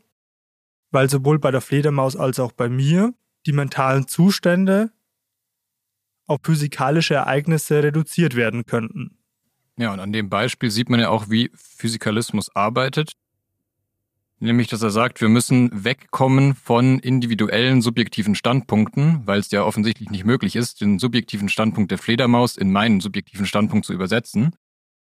weil 0.91 1.11
sowohl 1.11 1.39
bei 1.39 1.51
der 1.51 1.61
Fledermaus 1.61 2.17
als 2.17 2.39
auch 2.39 2.53
bei 2.53 2.69
mir 2.69 3.15
die 3.47 3.53
mentalen 3.53 4.07
Zustände 4.07 4.93
auf 6.27 6.41
physikalische 6.43 7.15
Ereignisse 7.15 7.83
reduziert 7.83 8.37
werden 8.37 8.65
könnten. 8.65 9.19
Ja, 9.77 9.93
und 9.93 10.01
an 10.01 10.13
dem 10.13 10.29
Beispiel 10.29 10.71
sieht 10.71 10.91
man 10.91 11.01
ja 11.01 11.09
auch, 11.09 11.29
wie 11.29 11.51
Physikalismus 11.55 12.55
arbeitet. 12.55 13.13
Nämlich, 14.43 14.67
dass 14.67 14.83
er 14.83 14.91
sagt, 14.91 15.21
wir 15.21 15.29
müssen 15.29 15.85
wegkommen 15.85 16.57
von 16.57 16.99
individuellen 16.99 17.81
subjektiven 17.81 18.35
Standpunkten, 18.35 19.25
weil 19.25 19.39
es 19.39 19.53
ja 19.53 19.63
offensichtlich 19.63 20.11
nicht 20.11 20.25
möglich 20.25 20.57
ist, 20.57 20.81
den 20.81 20.99
subjektiven 20.99 21.49
Standpunkt 21.49 21.93
der 21.93 21.99
Fledermaus 21.99 22.57
in 22.57 22.73
meinen 22.73 23.01
subjektiven 23.01 23.47
Standpunkt 23.47 23.87
zu 23.87 23.93
übersetzen. 23.93 24.57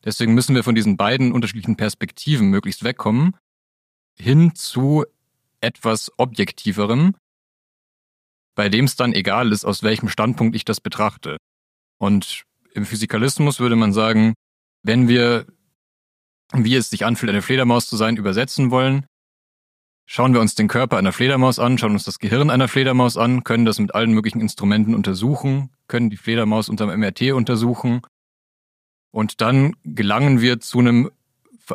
Deswegen 0.03 0.34
müssen 0.34 0.56
wir 0.56 0.63
von 0.65 0.75
diesen 0.75 0.98
beiden 0.98 1.32
unterschiedlichen 1.32 1.77
Perspektiven 1.77 2.50
möglichst 2.50 2.84
wegkommen, 2.84 3.38
hin 4.20 4.56
zu 4.56 5.06
etwas 5.62 6.12
Objektiverem, 6.18 7.15
bei 8.56 8.68
dem 8.68 8.84
es 8.84 8.98
dann 8.98 9.13
egal 9.13 9.53
ist, 9.53 9.63
aus 9.63 9.84
welchem 9.84 10.10
Standpunkt 10.10 10.53
ich 10.53 10.65
das 10.65 10.82
betrachte. 10.82 11.38
Und 11.98 12.44
im 12.74 12.86
Physikalismus 12.86 13.62
würde 13.62 13.77
man 13.77 13.94
sagen, 13.94 14.34
wenn 14.82 15.08
wir, 15.08 15.46
wie 16.51 16.75
es 16.75 16.89
sich 16.89 17.06
anfühlt, 17.06 17.30
eine 17.30 17.42
Fledermaus 17.42 17.88
zu 17.88 17.96
sein, 17.96 18.18
übersetzen 18.18 18.70
wollen, 18.70 19.06
Schauen 20.05 20.33
wir 20.33 20.41
uns 20.41 20.55
den 20.55 20.67
Körper 20.67 20.98
einer 20.98 21.13
Fledermaus 21.13 21.60
an, 21.60 21.77
schauen 21.77 21.93
uns 21.93 22.03
das 22.03 22.19
Gehirn 22.19 22.50
einer 22.50 22.67
Fledermaus 22.67 23.17
an, 23.17 23.43
können 23.43 23.65
das 23.65 23.79
mit 23.79 23.95
allen 23.95 24.12
möglichen 24.12 24.41
Instrumenten 24.41 24.95
untersuchen, 24.95 25.69
können 25.88 26.10
die 26.10 26.17
Fledermaus 26.17 26.69
unterm 26.69 26.89
MRT 26.89 27.31
untersuchen 27.31 28.01
und 29.12 29.41
dann 29.41 29.75
gelangen 29.83 30.41
wir 30.41 30.60
zu 30.60 30.79
einem 30.79 31.10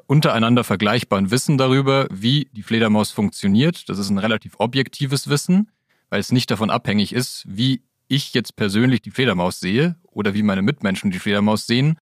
untereinander 0.06 0.64
vergleichbaren 0.64 1.30
Wissen 1.30 1.56
darüber, 1.56 2.06
wie 2.10 2.48
die 2.52 2.62
Fledermaus 2.62 3.10
funktioniert. 3.10 3.88
Das 3.88 3.98
ist 3.98 4.10
ein 4.10 4.18
relativ 4.18 4.56
objektives 4.58 5.28
Wissen, 5.28 5.70
weil 6.10 6.20
es 6.20 6.32
nicht 6.32 6.50
davon 6.50 6.68
abhängig 6.68 7.14
ist, 7.14 7.44
wie 7.48 7.82
ich 8.08 8.34
jetzt 8.34 8.56
persönlich 8.56 9.02
die 9.02 9.10
Fledermaus 9.10 9.60
sehe 9.60 9.96
oder 10.04 10.34
wie 10.34 10.42
meine 10.42 10.62
Mitmenschen 10.62 11.10
die 11.10 11.18
Fledermaus 11.18 11.66
sehen, 11.66 11.96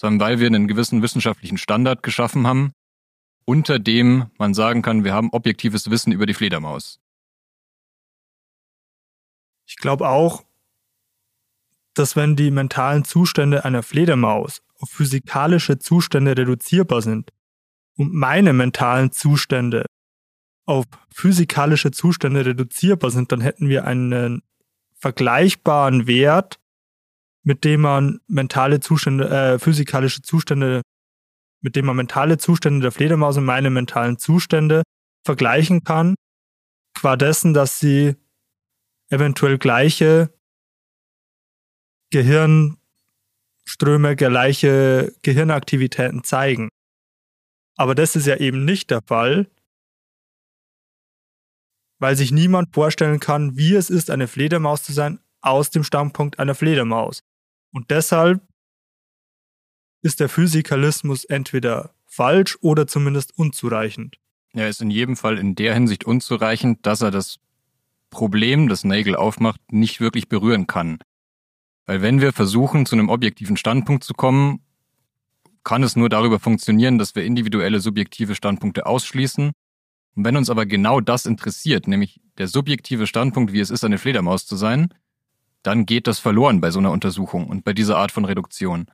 sondern 0.00 0.20
weil 0.20 0.40
wir 0.40 0.46
einen 0.46 0.68
gewissen 0.68 1.02
wissenschaftlichen 1.02 1.58
Standard 1.58 2.02
geschaffen 2.02 2.46
haben, 2.46 2.72
unter 3.44 3.78
dem 3.78 4.30
man 4.38 4.54
sagen 4.54 4.82
kann, 4.82 5.04
wir 5.04 5.14
haben 5.14 5.30
objektives 5.30 5.90
Wissen 5.90 6.12
über 6.12 6.26
die 6.26 6.34
Fledermaus. 6.34 7.00
Ich 9.66 9.76
glaube 9.76 10.08
auch, 10.08 10.44
dass 11.94 12.16
wenn 12.16 12.36
die 12.36 12.50
mentalen 12.50 13.04
Zustände 13.04 13.64
einer 13.64 13.82
Fledermaus 13.82 14.62
auf 14.78 14.90
physikalische 14.90 15.78
Zustände 15.78 16.36
reduzierbar 16.36 17.02
sind 17.02 17.32
und 17.96 18.14
meine 18.14 18.52
mentalen 18.52 19.12
Zustände 19.12 19.86
auf 20.64 20.86
physikalische 21.12 21.90
Zustände 21.90 22.46
reduzierbar 22.46 23.10
sind, 23.10 23.32
dann 23.32 23.40
hätten 23.40 23.68
wir 23.68 23.84
einen 23.84 24.42
vergleichbaren 24.94 26.06
Wert, 26.06 26.60
mit 27.42 27.64
dem 27.64 27.80
man 27.80 28.20
mentale 28.28 28.80
Zustände, 28.80 29.28
äh, 29.28 29.58
physikalische 29.58 30.22
Zustände 30.22 30.82
mit 31.62 31.76
dem 31.76 31.86
man 31.86 31.96
mentale 31.96 32.38
Zustände 32.38 32.80
der 32.80 32.92
Fledermaus 32.92 33.36
und 33.36 33.44
meine 33.44 33.70
mentalen 33.70 34.18
Zustände 34.18 34.82
vergleichen 35.24 35.84
kann, 35.84 36.14
qua 36.94 37.16
dessen, 37.16 37.54
dass 37.54 37.78
sie 37.78 38.16
eventuell 39.08 39.58
gleiche 39.58 40.34
Gehirnströme, 42.10 44.16
gleiche 44.16 45.14
Gehirnaktivitäten 45.22 46.24
zeigen. 46.24 46.68
Aber 47.76 47.94
das 47.94 48.16
ist 48.16 48.26
ja 48.26 48.36
eben 48.36 48.64
nicht 48.64 48.90
der 48.90 49.02
Fall, 49.02 49.50
weil 51.98 52.16
sich 52.16 52.32
niemand 52.32 52.74
vorstellen 52.74 53.20
kann, 53.20 53.56
wie 53.56 53.74
es 53.74 53.88
ist, 53.88 54.10
eine 54.10 54.28
Fledermaus 54.28 54.82
zu 54.82 54.92
sein, 54.92 55.20
aus 55.40 55.70
dem 55.70 55.84
Standpunkt 55.84 56.38
einer 56.38 56.54
Fledermaus. 56.54 57.20
Und 57.72 57.90
deshalb 57.90 58.46
ist 60.02 60.20
der 60.20 60.28
Physikalismus 60.28 61.24
entweder 61.24 61.94
falsch 62.06 62.58
oder 62.60 62.86
zumindest 62.86 63.38
unzureichend. 63.38 64.18
Er 64.52 64.68
ist 64.68 64.82
in 64.82 64.90
jedem 64.90 65.16
Fall 65.16 65.38
in 65.38 65.54
der 65.54 65.72
Hinsicht 65.72 66.04
unzureichend, 66.04 66.84
dass 66.84 67.00
er 67.00 67.10
das 67.10 67.38
Problem, 68.10 68.68
das 68.68 68.84
Nagel 68.84 69.16
aufmacht, 69.16 69.72
nicht 69.72 70.00
wirklich 70.00 70.28
berühren 70.28 70.66
kann. 70.66 70.98
Weil 71.86 72.02
wenn 72.02 72.20
wir 72.20 72.32
versuchen, 72.32 72.84
zu 72.84 72.94
einem 72.94 73.08
objektiven 73.08 73.56
Standpunkt 73.56 74.04
zu 74.04 74.12
kommen, 74.12 74.60
kann 75.64 75.82
es 75.82 75.96
nur 75.96 76.08
darüber 76.08 76.38
funktionieren, 76.38 76.98
dass 76.98 77.14
wir 77.14 77.24
individuelle 77.24 77.80
subjektive 77.80 78.34
Standpunkte 78.34 78.86
ausschließen. 78.86 79.52
Und 80.14 80.24
wenn 80.24 80.36
uns 80.36 80.50
aber 80.50 80.66
genau 80.66 81.00
das 81.00 81.24
interessiert, 81.24 81.88
nämlich 81.88 82.20
der 82.38 82.48
subjektive 82.48 83.06
Standpunkt, 83.06 83.52
wie 83.52 83.60
es 83.60 83.70
ist, 83.70 83.84
eine 83.84 83.98
Fledermaus 83.98 84.46
zu 84.46 84.56
sein, 84.56 84.92
dann 85.62 85.86
geht 85.86 86.06
das 86.06 86.18
verloren 86.18 86.60
bei 86.60 86.70
so 86.70 86.80
einer 86.80 86.90
Untersuchung 86.90 87.46
und 87.46 87.64
bei 87.64 87.72
dieser 87.72 87.96
Art 87.96 88.12
von 88.12 88.24
Reduktion. 88.24 88.86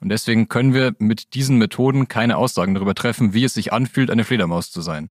Und 0.00 0.10
deswegen 0.10 0.48
können 0.48 0.74
wir 0.74 0.94
mit 0.98 1.34
diesen 1.34 1.58
Methoden 1.58 2.08
keine 2.08 2.36
Aussagen 2.36 2.74
darüber 2.74 2.94
treffen, 2.94 3.34
wie 3.34 3.44
es 3.44 3.54
sich 3.54 3.72
anfühlt, 3.72 4.10
eine 4.10 4.24
Fledermaus 4.24 4.70
zu 4.70 4.80
sein. 4.80 5.08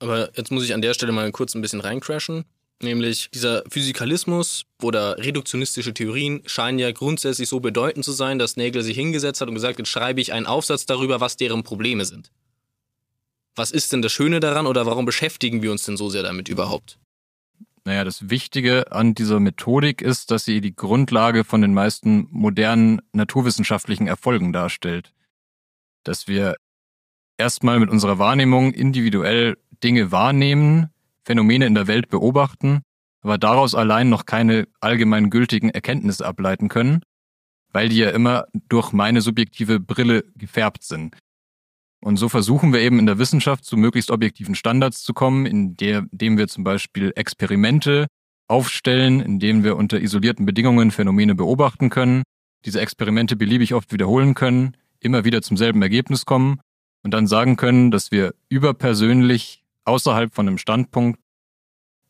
Aber 0.00 0.30
jetzt 0.36 0.52
muss 0.52 0.64
ich 0.64 0.74
an 0.74 0.82
der 0.82 0.94
Stelle 0.94 1.12
mal 1.12 1.30
kurz 1.32 1.54
ein 1.54 1.62
bisschen 1.62 1.80
reincrashen. 1.80 2.44
Nämlich 2.80 3.30
dieser 3.34 3.64
Physikalismus 3.68 4.64
oder 4.80 5.18
reduktionistische 5.18 5.92
Theorien 5.92 6.42
scheinen 6.46 6.78
ja 6.78 6.92
grundsätzlich 6.92 7.48
so 7.48 7.58
bedeutend 7.58 8.04
zu 8.04 8.12
sein, 8.12 8.38
dass 8.38 8.56
Nagel 8.56 8.82
sich 8.82 8.96
hingesetzt 8.96 9.40
hat 9.40 9.48
und 9.48 9.54
gesagt, 9.54 9.80
jetzt 9.80 9.88
schreibe 9.88 10.20
ich 10.20 10.32
einen 10.32 10.46
Aufsatz 10.46 10.86
darüber, 10.86 11.20
was 11.20 11.36
deren 11.36 11.64
Probleme 11.64 12.04
sind. 12.04 12.30
Was 13.56 13.72
ist 13.72 13.92
denn 13.92 14.02
das 14.02 14.12
Schöne 14.12 14.38
daran 14.38 14.68
oder 14.68 14.86
warum 14.86 15.06
beschäftigen 15.06 15.62
wir 15.62 15.72
uns 15.72 15.84
denn 15.84 15.96
so 15.96 16.08
sehr 16.08 16.22
damit 16.22 16.48
überhaupt? 16.48 17.00
Naja, 17.88 18.04
das 18.04 18.28
Wichtige 18.28 18.92
an 18.92 19.14
dieser 19.14 19.40
Methodik 19.40 20.02
ist, 20.02 20.30
dass 20.30 20.44
sie 20.44 20.60
die 20.60 20.76
Grundlage 20.76 21.42
von 21.42 21.62
den 21.62 21.72
meisten 21.72 22.28
modernen 22.30 23.00
naturwissenschaftlichen 23.14 24.06
Erfolgen 24.06 24.52
darstellt. 24.52 25.14
Dass 26.04 26.28
wir 26.28 26.56
erstmal 27.38 27.80
mit 27.80 27.88
unserer 27.88 28.18
Wahrnehmung 28.18 28.74
individuell 28.74 29.56
Dinge 29.82 30.12
wahrnehmen, 30.12 30.90
Phänomene 31.24 31.64
in 31.64 31.74
der 31.74 31.86
Welt 31.86 32.10
beobachten, 32.10 32.82
aber 33.22 33.38
daraus 33.38 33.74
allein 33.74 34.10
noch 34.10 34.26
keine 34.26 34.68
allgemein 34.80 35.30
gültigen 35.30 35.70
Erkenntnisse 35.70 36.26
ableiten 36.26 36.68
können, 36.68 37.00
weil 37.72 37.88
die 37.88 37.96
ja 37.96 38.10
immer 38.10 38.44
durch 38.68 38.92
meine 38.92 39.22
subjektive 39.22 39.80
Brille 39.80 40.26
gefärbt 40.36 40.82
sind. 40.82 41.16
Und 42.00 42.16
so 42.16 42.28
versuchen 42.28 42.72
wir 42.72 42.80
eben 42.80 42.98
in 42.98 43.06
der 43.06 43.18
Wissenschaft 43.18 43.64
zu 43.64 43.76
möglichst 43.76 44.10
objektiven 44.10 44.54
Standards 44.54 45.02
zu 45.02 45.14
kommen, 45.14 45.46
indem 45.46 46.38
wir 46.38 46.48
zum 46.48 46.64
Beispiel 46.64 47.12
Experimente 47.16 48.06
aufstellen, 48.46 49.20
indem 49.20 49.64
wir 49.64 49.76
unter 49.76 50.00
isolierten 50.00 50.46
Bedingungen 50.46 50.90
Phänomene 50.90 51.34
beobachten 51.34 51.90
können, 51.90 52.22
diese 52.64 52.80
Experimente 52.80 53.36
beliebig 53.36 53.74
oft 53.74 53.92
wiederholen 53.92 54.34
können, 54.34 54.76
immer 55.00 55.24
wieder 55.24 55.42
zum 55.42 55.56
selben 55.56 55.82
Ergebnis 55.82 56.24
kommen 56.24 56.60
und 57.02 57.12
dann 57.12 57.26
sagen 57.26 57.56
können, 57.56 57.90
dass 57.90 58.10
wir 58.10 58.34
überpersönlich 58.48 59.64
außerhalb 59.84 60.34
von 60.34 60.48
einem 60.48 60.58
Standpunkt 60.58 61.20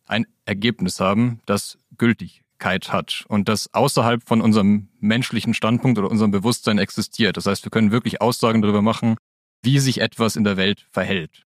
ein 0.06 0.26
Ergebnis 0.44 1.00
haben, 1.00 1.40
das 1.44 1.78
Gültigkeit 1.96 2.92
hat 2.92 3.24
und 3.28 3.48
das 3.48 3.72
außerhalb 3.74 4.26
von 4.26 4.40
unserem 4.40 4.88
menschlichen 5.00 5.54
Standpunkt 5.54 5.98
oder 5.98 6.10
unserem 6.10 6.30
Bewusstsein 6.30 6.78
existiert. 6.78 7.36
Das 7.36 7.46
heißt, 7.46 7.64
wir 7.64 7.70
können 7.70 7.90
wirklich 7.90 8.20
Aussagen 8.20 8.62
darüber 8.62 8.82
machen, 8.82 9.16
wie 9.62 9.78
sich 9.78 10.00
etwas 10.00 10.36
in 10.36 10.44
der 10.44 10.56
Welt 10.56 10.86
verhält. 10.90 11.44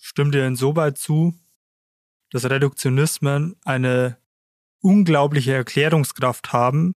Stimmt 0.00 0.34
dir 0.34 0.46
insoweit 0.46 0.98
zu, 0.98 1.34
dass 2.30 2.48
Reduktionismen 2.48 3.56
eine 3.64 4.18
unglaubliche 4.80 5.52
Erklärungskraft 5.52 6.52
haben, 6.52 6.92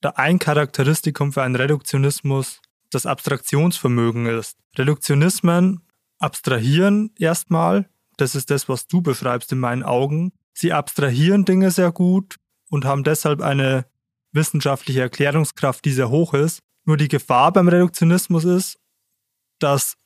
da 0.00 0.10
ein 0.10 0.38
Charakteristikum 0.38 1.32
für 1.32 1.42
einen 1.42 1.56
Reduktionismus 1.56 2.60
das 2.90 3.06
Abstraktionsvermögen 3.06 4.26
ist. 4.26 4.56
Reduktionismen 4.76 5.82
abstrahieren 6.18 7.12
erstmal, 7.18 7.88
das 8.16 8.34
ist 8.34 8.50
das, 8.50 8.68
was 8.68 8.86
du 8.86 9.02
beschreibst 9.02 9.52
in 9.52 9.58
meinen 9.58 9.82
Augen. 9.82 10.32
Sie 10.54 10.72
abstrahieren 10.72 11.44
Dinge 11.44 11.70
sehr 11.70 11.92
gut 11.92 12.36
und 12.70 12.84
haben 12.84 13.04
deshalb 13.04 13.42
eine 13.42 13.86
wissenschaftliche 14.32 15.02
Erklärungskraft, 15.02 15.84
die 15.84 15.92
sehr 15.92 16.08
hoch 16.08 16.34
ist. 16.34 16.60
Nur 16.86 16.96
die 16.96 17.08
Gefahr 17.08 17.52
beim 17.52 17.68
Reduktionismus 17.68 18.44
ist, 18.44 18.78
dass 19.58 19.96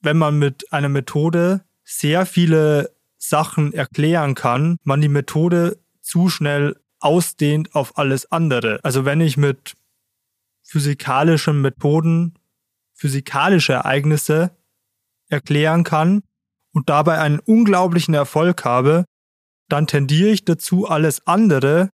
wenn 0.00 0.16
man 0.18 0.38
mit 0.38 0.72
einer 0.72 0.88
Methode 0.88 1.64
sehr 1.84 2.26
viele 2.26 2.90
Sachen 3.18 3.72
erklären 3.72 4.34
kann, 4.34 4.78
man 4.82 5.00
die 5.00 5.08
Methode 5.08 5.78
zu 6.00 6.28
schnell 6.28 6.80
ausdehnt 7.00 7.74
auf 7.74 7.98
alles 7.98 8.30
andere. 8.32 8.80
Also 8.82 9.04
wenn 9.04 9.20
ich 9.20 9.36
mit 9.36 9.74
physikalischen 10.62 11.60
Methoden 11.60 12.38
physikalische 12.94 13.74
Ereignisse 13.74 14.56
erklären 15.28 15.84
kann 15.84 16.22
und 16.72 16.88
dabei 16.88 17.18
einen 17.18 17.40
unglaublichen 17.40 18.14
Erfolg 18.14 18.64
habe, 18.64 19.04
dann 19.68 19.86
tendiere 19.86 20.30
ich 20.30 20.44
dazu, 20.44 20.86
alles 20.88 21.26
andere 21.26 21.90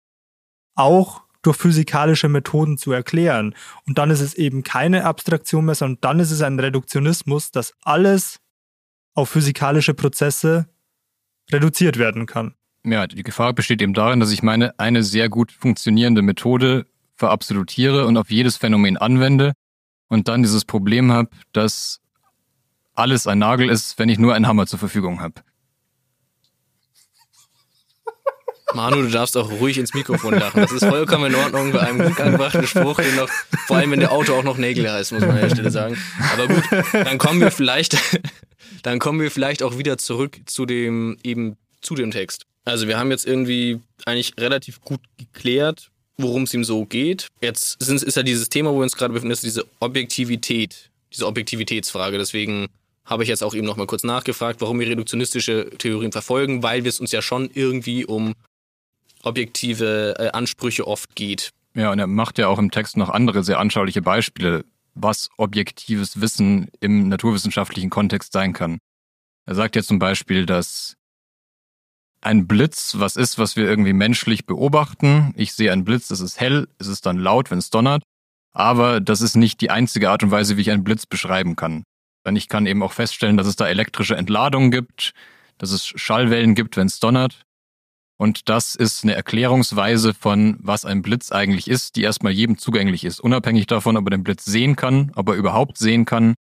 auch 0.74 1.25
durch 1.46 1.56
physikalische 1.56 2.28
Methoden 2.28 2.76
zu 2.76 2.92
erklären. 2.92 3.54
Und 3.86 3.98
dann 3.98 4.10
ist 4.10 4.20
es 4.20 4.34
eben 4.34 4.62
keine 4.62 5.04
Abstraktion 5.04 5.66
mehr, 5.66 5.74
sondern 5.74 5.98
dann 6.00 6.20
ist 6.20 6.30
es 6.30 6.42
ein 6.42 6.58
Reduktionismus, 6.58 7.50
dass 7.50 7.74
alles 7.82 8.40
auf 9.14 9.30
physikalische 9.30 9.94
Prozesse 9.94 10.66
reduziert 11.50 11.98
werden 11.98 12.26
kann. 12.26 12.54
Ja, 12.84 13.06
die 13.06 13.22
Gefahr 13.22 13.52
besteht 13.52 13.80
eben 13.82 13.94
darin, 13.94 14.20
dass 14.20 14.30
ich 14.30 14.42
meine 14.42 14.78
eine 14.78 15.02
sehr 15.02 15.28
gut 15.28 15.52
funktionierende 15.52 16.22
Methode 16.22 16.86
verabsolutiere 17.16 18.06
und 18.06 18.16
auf 18.16 18.30
jedes 18.30 18.56
Phänomen 18.56 18.96
anwende 18.96 19.52
und 20.08 20.28
dann 20.28 20.42
dieses 20.42 20.64
Problem 20.64 21.12
habe, 21.12 21.30
dass 21.52 22.00
alles 22.94 23.26
ein 23.26 23.38
Nagel 23.38 23.70
ist, 23.70 23.98
wenn 23.98 24.08
ich 24.08 24.18
nur 24.18 24.34
einen 24.34 24.46
Hammer 24.46 24.66
zur 24.66 24.78
Verfügung 24.78 25.20
habe. 25.20 25.42
Manu, 28.74 29.02
du 29.02 29.08
darfst 29.08 29.36
auch 29.36 29.50
ruhig 29.50 29.78
ins 29.78 29.94
Mikrofon 29.94 30.34
lachen. 30.34 30.60
Das 30.60 30.72
ist 30.72 30.84
vollkommen 30.84 31.32
in 31.32 31.34
Ordnung 31.36 31.72
bei 31.72 31.80
einem 31.80 32.08
gut 32.08 32.20
angebrachten 32.20 32.66
Spruch, 32.66 32.96
den 32.96 33.14
noch, 33.14 33.28
vor 33.66 33.76
allem 33.76 33.92
wenn 33.92 34.00
der 34.00 34.12
Auto 34.12 34.34
auch 34.34 34.42
noch 34.42 34.58
Nägel 34.58 34.90
heißt, 34.90 35.12
muss 35.12 35.20
man 35.20 35.30
an 35.30 35.40
der 35.40 35.50
Stelle 35.50 35.70
sagen. 35.70 35.96
Aber 36.32 36.48
gut, 36.48 36.64
dann 36.92 37.18
kommen 37.18 37.40
wir 37.40 37.50
vielleicht, 37.50 37.96
dann 38.82 38.98
kommen 38.98 39.20
wir 39.20 39.30
vielleicht 39.30 39.62
auch 39.62 39.78
wieder 39.78 39.98
zurück 39.98 40.38
zu 40.46 40.66
dem, 40.66 41.16
eben 41.22 41.56
zu 41.80 41.94
dem 41.94 42.10
Text. 42.10 42.44
Also 42.64 42.88
wir 42.88 42.98
haben 42.98 43.10
jetzt 43.12 43.26
irgendwie 43.26 43.80
eigentlich 44.04 44.34
relativ 44.38 44.80
gut 44.80 45.00
geklärt, 45.16 45.90
worum 46.18 46.42
es 46.42 46.54
ihm 46.54 46.64
so 46.64 46.84
geht. 46.84 47.28
Jetzt 47.40 47.80
ist 47.80 48.16
ja 48.16 48.22
dieses 48.24 48.48
Thema, 48.48 48.72
wo 48.72 48.78
wir 48.78 48.82
uns 48.82 48.96
gerade 48.96 49.14
befinden, 49.14 49.32
ist 49.32 49.44
diese 49.44 49.64
Objektivität, 49.78 50.90
diese 51.12 51.26
Objektivitätsfrage. 51.26 52.18
Deswegen 52.18 52.66
habe 53.04 53.22
ich 53.22 53.28
jetzt 53.28 53.44
auch 53.44 53.54
eben 53.54 53.66
noch 53.66 53.76
mal 53.76 53.86
kurz 53.86 54.02
nachgefragt, 54.02 54.60
warum 54.60 54.80
wir 54.80 54.88
reduktionistische 54.88 55.70
Theorien 55.78 56.10
verfolgen, 56.10 56.64
weil 56.64 56.82
wir 56.82 56.88
es 56.88 56.98
uns 56.98 57.12
ja 57.12 57.22
schon 57.22 57.48
irgendwie 57.54 58.04
um 58.04 58.34
objektive 59.26 60.14
äh, 60.18 60.28
Ansprüche 60.30 60.86
oft 60.86 61.14
geht. 61.14 61.50
Ja, 61.74 61.92
und 61.92 61.98
er 61.98 62.06
macht 62.06 62.38
ja 62.38 62.48
auch 62.48 62.58
im 62.58 62.70
Text 62.70 62.96
noch 62.96 63.10
andere 63.10 63.44
sehr 63.44 63.58
anschauliche 63.58 64.00
Beispiele, 64.00 64.64
was 64.94 65.28
objektives 65.36 66.20
Wissen 66.20 66.68
im 66.80 67.08
naturwissenschaftlichen 67.08 67.90
Kontext 67.90 68.32
sein 68.32 68.54
kann. 68.54 68.78
Er 69.44 69.54
sagt 69.54 69.76
ja 69.76 69.82
zum 69.82 69.98
Beispiel, 69.98 70.46
dass 70.46 70.96
ein 72.22 72.46
Blitz 72.46 72.96
was 72.98 73.16
ist, 73.16 73.38
was 73.38 73.56
wir 73.56 73.64
irgendwie 73.64 73.92
menschlich 73.92 74.46
beobachten. 74.46 75.32
Ich 75.36 75.52
sehe 75.52 75.70
einen 75.70 75.84
Blitz, 75.84 76.10
es 76.10 76.20
ist 76.20 76.40
hell, 76.40 76.66
es 76.78 76.86
ist 76.86 77.06
dann 77.06 77.18
laut, 77.18 77.50
wenn 77.50 77.58
es 77.58 77.70
donnert. 77.70 78.02
Aber 78.52 79.00
das 79.00 79.20
ist 79.20 79.36
nicht 79.36 79.60
die 79.60 79.70
einzige 79.70 80.10
Art 80.10 80.22
und 80.22 80.30
Weise, 80.30 80.56
wie 80.56 80.62
ich 80.62 80.70
einen 80.70 80.82
Blitz 80.82 81.04
beschreiben 81.04 81.56
kann. 81.56 81.84
Denn 82.24 82.34
ich 82.34 82.48
kann 82.48 82.66
eben 82.66 82.82
auch 82.82 82.92
feststellen, 82.92 83.36
dass 83.36 83.46
es 83.46 83.56
da 83.56 83.68
elektrische 83.68 84.16
Entladungen 84.16 84.70
gibt, 84.70 85.12
dass 85.58 85.70
es 85.70 85.86
Schallwellen 85.86 86.54
gibt, 86.54 86.76
wenn 86.76 86.86
es 86.86 86.98
donnert. 86.98 87.45
Und 88.18 88.48
das 88.48 88.74
ist 88.74 89.04
eine 89.04 89.14
Erklärungsweise 89.14 90.14
von, 90.14 90.56
was 90.60 90.84
ein 90.84 91.02
Blitz 91.02 91.32
eigentlich 91.32 91.68
ist, 91.68 91.96
die 91.96 92.02
erstmal 92.02 92.32
jedem 92.32 92.56
zugänglich 92.56 93.04
ist, 93.04 93.20
unabhängig 93.20 93.66
davon, 93.66 93.96
ob 93.96 94.06
er 94.06 94.10
den 94.10 94.24
Blitz 94.24 94.44
sehen 94.44 94.74
kann, 94.74 95.12
ob 95.16 95.28
er 95.28 95.34
überhaupt 95.34 95.76
sehen 95.76 96.06
kann, 96.06 96.34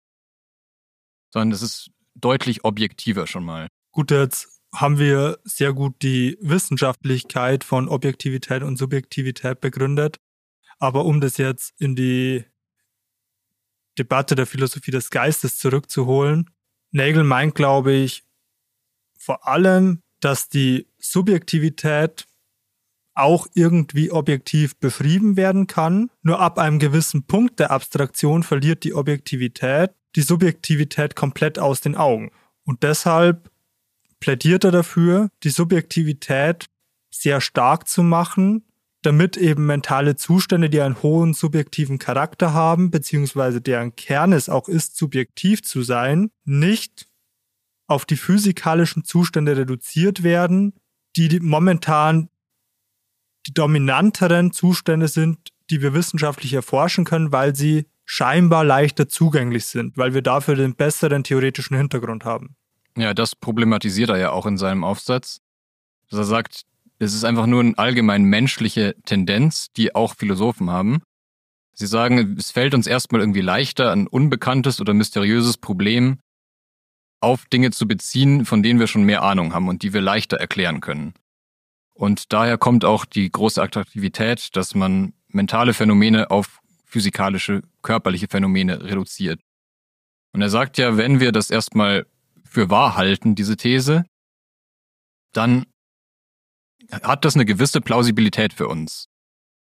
sondern 1.32 1.52
es 1.52 1.64
ist 1.64 1.90
deutlich 2.14 2.64
objektiver 2.64 3.26
schon 3.26 3.44
mal. 3.44 3.68
Gut, 3.92 4.12
jetzt 4.12 4.62
haben 4.74 5.00
wir 5.00 5.40
sehr 5.44 5.74
gut 5.74 6.02
die 6.02 6.38
Wissenschaftlichkeit 6.42 7.64
von 7.64 7.90
Objektivität 7.90 8.62
und 8.62 8.78
Subjektivität 8.78 9.60
begründet. 9.60 10.18
Aber 10.80 11.06
um 11.06 11.22
das 11.22 11.38
jetzt 11.38 11.74
in 11.80 11.96
die 11.96 12.46
Debatte 13.98 14.36
der 14.36 14.46
Philosophie 14.46 14.92
des 14.92 15.10
Geistes 15.10 15.58
zurückzuholen, 15.58 16.50
Nagel 16.92 17.24
meint, 17.24 17.56
glaube 17.56 17.94
ich, 17.94 18.24
vor 19.18 19.48
allem, 19.48 20.03
dass 20.24 20.50
die 20.50 20.88
Subjektivität 21.00 22.26
auch 23.16 23.48
irgendwie 23.54 24.12
objektiv 24.12 24.76
beschrieben 24.78 25.38
werden 25.38 25.68
kann. 25.68 26.10
Nur 26.24 26.40
ab 26.40 26.58
einem 26.58 26.80
gewissen 26.80 27.26
Punkt 27.28 27.60
der 27.60 27.72
Abstraktion 27.72 28.42
verliert 28.44 28.84
die 28.84 28.94
Objektivität 28.94 29.92
die 30.16 30.22
Subjektivität 30.22 31.16
komplett 31.16 31.60
aus 31.60 31.82
den 31.82 31.96
Augen. 31.96 32.32
Und 32.66 32.84
deshalb 32.84 33.50
plädiert 34.20 34.64
er 34.64 34.72
dafür, 34.72 35.30
die 35.44 35.50
Subjektivität 35.50 36.68
sehr 37.10 37.42
stark 37.42 37.88
zu 37.88 38.04
machen, 38.04 38.66
damit 39.02 39.36
eben 39.36 39.66
mentale 39.66 40.16
Zustände, 40.16 40.70
die 40.70 40.80
einen 40.80 41.02
hohen 41.04 41.34
subjektiven 41.34 42.00
Charakter 42.00 42.54
haben, 42.54 42.90
beziehungsweise 42.90 43.60
deren 43.60 43.96
Kern 43.96 44.32
es 44.32 44.50
auch 44.50 44.70
ist, 44.70 44.96
subjektiv 44.96 45.62
zu 45.62 45.82
sein, 45.82 46.32
nicht 46.46 47.08
auf 47.94 48.06
die 48.06 48.18
physikalischen 48.18 49.04
Zustände 49.04 49.56
reduziert 49.56 50.24
werden, 50.24 50.74
die 51.16 51.40
momentan 51.40 52.30
die 53.46 53.54
dominanteren 53.54 54.52
Zustände 54.52 55.08
sind, 55.08 55.50
die 55.70 55.82
wir 55.82 55.94
wissenschaftlich 55.94 56.54
erforschen 56.54 57.06
können, 57.06 57.32
weil 57.32 57.56
sie 57.56 57.86
scheinbar 58.06 58.64
leichter 58.64 59.08
zugänglich 59.08 59.66
sind, 59.66 59.98
weil 59.98 60.14
wir 60.14 60.22
dafür 60.22 60.56
den 60.56 60.76
besseren 60.76 61.24
theoretischen 61.24 61.78
Hintergrund 61.78 62.26
haben. 62.26 62.56
Ja, 62.98 63.14
das 63.14 63.36
problematisiert 63.36 64.10
er 64.10 64.18
ja 64.18 64.32
auch 64.32 64.46
in 64.46 64.58
seinem 64.58 64.84
Aufsatz. 64.84 65.40
Dass 66.10 66.20
er 66.20 66.26
sagt, 66.26 66.64
es 67.00 67.14
ist 67.14 67.24
einfach 67.24 67.48
nur 67.48 67.62
eine 67.62 67.78
allgemein 67.78 68.24
menschliche 68.24 68.96
Tendenz, 69.06 69.72
die 69.76 69.96
auch 69.96 70.16
Philosophen 70.16 70.70
haben. 70.70 71.02
Sie 71.74 71.88
sagen, 71.88 72.36
es 72.38 72.52
fällt 72.52 72.76
uns 72.76 72.86
erstmal 72.86 73.22
irgendwie 73.22 73.42
leichter, 73.42 73.92
ein 73.92 74.06
unbekanntes 74.08 74.80
oder 74.80 74.94
mysteriöses 74.94 75.58
Problem 75.58 76.20
auf 77.24 77.46
Dinge 77.46 77.72
zu 77.72 77.88
beziehen, 77.88 78.46
von 78.46 78.62
denen 78.62 78.80
wir 78.80 78.88
schon 78.88 79.04
mehr 79.04 79.24
Ahnung 79.24 79.54
haben 79.54 79.70
und 79.70 79.82
die 79.82 79.94
wir 79.94 80.02
leichter 80.02 80.38
erklären 80.38 80.82
können. 80.82 81.14
Und 81.94 82.34
daher 82.34 82.58
kommt 82.58 82.86
auch 82.86 83.06
die 83.06 83.32
große 83.32 83.62
Attraktivität, 83.62 84.56
dass 84.56 84.76
man 84.76 85.14
mentale 85.30 85.74
Phänomene 85.74 86.32
auf 86.32 86.60
physikalische, 86.86 87.62
körperliche 87.82 88.28
Phänomene 88.28 88.84
reduziert. 88.84 89.40
Und 90.34 90.42
er 90.42 90.50
sagt 90.50 90.78
ja, 90.78 90.98
wenn 90.98 91.20
wir 91.20 91.32
das 91.32 91.50
erstmal 91.50 92.06
für 92.44 92.70
wahr 92.70 92.96
halten, 92.96 93.36
diese 93.36 93.58
These, 93.58 94.06
dann 95.32 95.66
hat 96.92 97.26
das 97.26 97.36
eine 97.36 97.46
gewisse 97.46 97.82
Plausibilität 97.82 98.54
für 98.54 98.68
uns. 98.68 99.08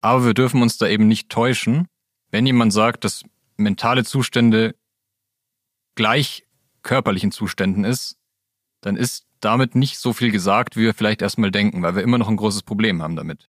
Aber 0.01 0.27
wir 0.27 0.35
dürfen 0.35 0.63
uns 0.63 0.79
da 0.79 0.87
eben 0.87 1.09
nicht 1.09 1.29
täuschen, 1.29 1.89
wenn 2.31 2.47
jemand 2.47 2.73
sagt, 2.73 3.05
dass 3.05 3.25
mentale 3.57 4.05
Zustände 4.05 4.77
gleich 5.95 6.48
körperlichen 6.83 7.33
Zuständen 7.33 7.85
ist, 7.85 8.19
dann 8.81 8.97
ist 8.97 9.27
damit 9.41 9.75
nicht 9.75 9.99
so 9.99 10.13
viel 10.13 10.31
gesagt, 10.31 10.77
wie 10.77 10.83
wir 10.83 10.95
vielleicht 10.95 11.23
erstmal 11.23 11.51
denken, 11.51 11.83
weil 11.83 11.95
wir 11.95 12.03
immer 12.03 12.19
noch 12.19 12.29
ein 12.29 12.37
großes 12.37 12.63
Problem 12.63 13.03
haben 13.03 13.17
damit. 13.17 13.49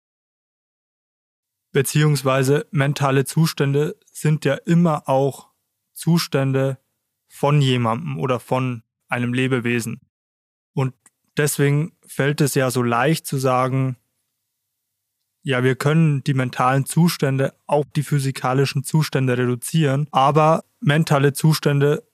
Beziehungsweise 1.72 2.68
mentale 2.72 3.26
Zustände 3.26 3.98
sind 4.12 4.46
ja 4.46 4.56
immer 4.56 5.10
auch 5.10 5.50
Zustände 5.94 6.78
von 7.28 7.62
jemandem 7.62 8.18
oder 8.18 8.40
von 8.40 8.84
einem 9.08 9.34
Lebewesen. 9.34 10.00
Und 10.74 10.94
deswegen 11.36 11.98
fällt 12.06 12.42
es 12.42 12.56
ja 12.56 12.72
so 12.72 12.82
leicht 12.82 13.28
zu 13.28 13.38
sagen, 13.38 13.98
ja, 15.44 15.64
wir 15.64 15.76
können 15.76 16.24
die 16.24 16.34
mentalen 16.34 16.86
Zustände 16.86 17.54
auf 17.68 17.86
die 17.96 18.04
physikalischen 18.04 18.84
Zustände 18.84 19.38
reduzieren, 19.38 20.08
aber 20.12 20.64
mentale 20.80 21.34
Zustände 21.34 22.05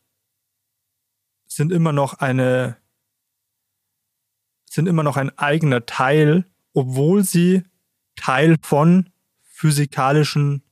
sind 1.62 1.71
immer 1.71 1.93
noch 1.93 2.15
eine, 2.15 2.78
sind 4.65 4.88
immer 4.88 5.04
noch 5.04 5.15
ein 5.15 5.38
eigener 5.38 5.86
Teil, 5.86 6.45
obwohl 6.74 7.24
sie 7.24 7.62
Teil 8.15 8.56
von 8.63 9.10
physikalischen 9.43 10.63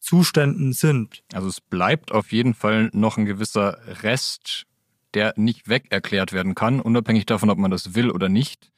Zuständen 0.00 0.72
sind. 0.72 1.22
Also 1.32 1.46
es 1.46 1.60
bleibt 1.60 2.10
auf 2.10 2.32
jeden 2.32 2.54
Fall 2.54 2.90
noch 2.92 3.18
ein 3.18 3.24
gewisser 3.24 3.78
Rest, 4.02 4.66
der 5.14 5.32
nicht 5.36 5.68
weg 5.68 5.86
erklärt 5.90 6.32
werden 6.32 6.56
kann, 6.56 6.80
unabhängig 6.80 7.26
davon, 7.26 7.48
ob 7.48 7.58
man 7.58 7.70
das 7.70 7.94
will 7.94 8.10
oder 8.10 8.28
nicht. 8.28 8.72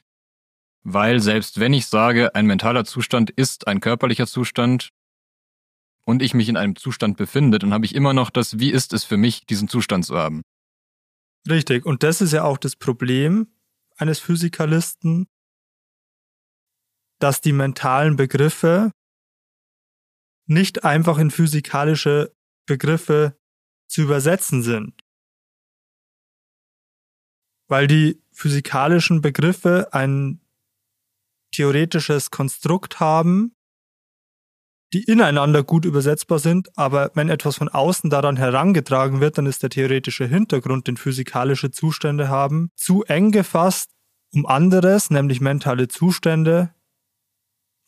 Weil 0.83 1.21
selbst 1.21 1.59
wenn 1.59 1.73
ich 1.73 1.87
sage, 1.87 2.35
ein 2.35 2.45
mentaler 2.45 2.85
Zustand 2.85 3.31
ist 3.31 3.67
ein 3.67 3.81
körperlicher 3.81 4.27
Zustand 4.27 4.91
und 6.05 6.21
ich 6.21 6.35
mich 6.35 6.51
in 6.51 6.59
einem 6.59 6.77
Zustand 6.77 7.17
befinde, 7.17 7.59
dann 7.59 7.73
habe 7.73 7.87
ich 7.87 7.95
immer 7.95 8.13
noch 8.13 8.29
das, 8.29 8.59
wie 8.59 8.71
ist 8.71 8.93
es 8.93 9.05
für 9.05 9.17
mich, 9.17 9.47
diesen 9.47 9.69
Zustand 9.69 10.05
zu 10.05 10.19
haben. 10.19 10.43
Richtig, 11.49 11.85
und 11.85 12.03
das 12.03 12.21
ist 12.21 12.33
ja 12.33 12.45
auch 12.45 12.59
das 12.59 12.77
Problem 12.77 13.53
eines 13.97 14.19
Physikalisten, 14.21 15.29
dass 17.21 17.41
die 17.41 17.53
mentalen 17.53 18.17
Begriffe 18.17 18.93
nicht 20.47 20.85
einfach 20.85 21.19
in 21.19 21.31
physikalische 21.31 22.35
Begriffe 22.67 23.39
zu 23.89 24.03
übersetzen 24.03 24.63
sind. 24.63 25.03
Weil 27.69 27.87
die 27.87 28.23
physikalischen 28.33 29.21
Begriffe 29.21 29.89
ein 29.93 30.41
theoretisches 31.53 32.31
Konstrukt 32.31 33.01
haben, 33.01 33.55
die 34.93 35.05
ineinander 35.05 35.63
gut 35.63 35.85
übersetzbar 35.85 36.39
sind, 36.39 36.77
aber 36.77 37.11
wenn 37.15 37.29
etwas 37.29 37.57
von 37.57 37.69
außen 37.69 38.11
daran 38.11 38.37
herangetragen 38.37 39.21
wird, 39.21 39.39
dann 39.39 39.47
ist 39.47 39.63
der 39.63 39.71
theoretische 39.71 40.27
Hintergrund, 40.27 40.87
den 40.87 40.97
physikalische 40.97 41.71
Zustände 41.71 42.29
haben, 42.29 42.71
zu 42.75 43.05
eng 43.05 43.31
gefasst, 43.31 43.91
um 44.33 44.47
anderes, 44.47 45.11
nämlich 45.11 45.41
mentale 45.41 45.89
Zustände, 45.89 46.75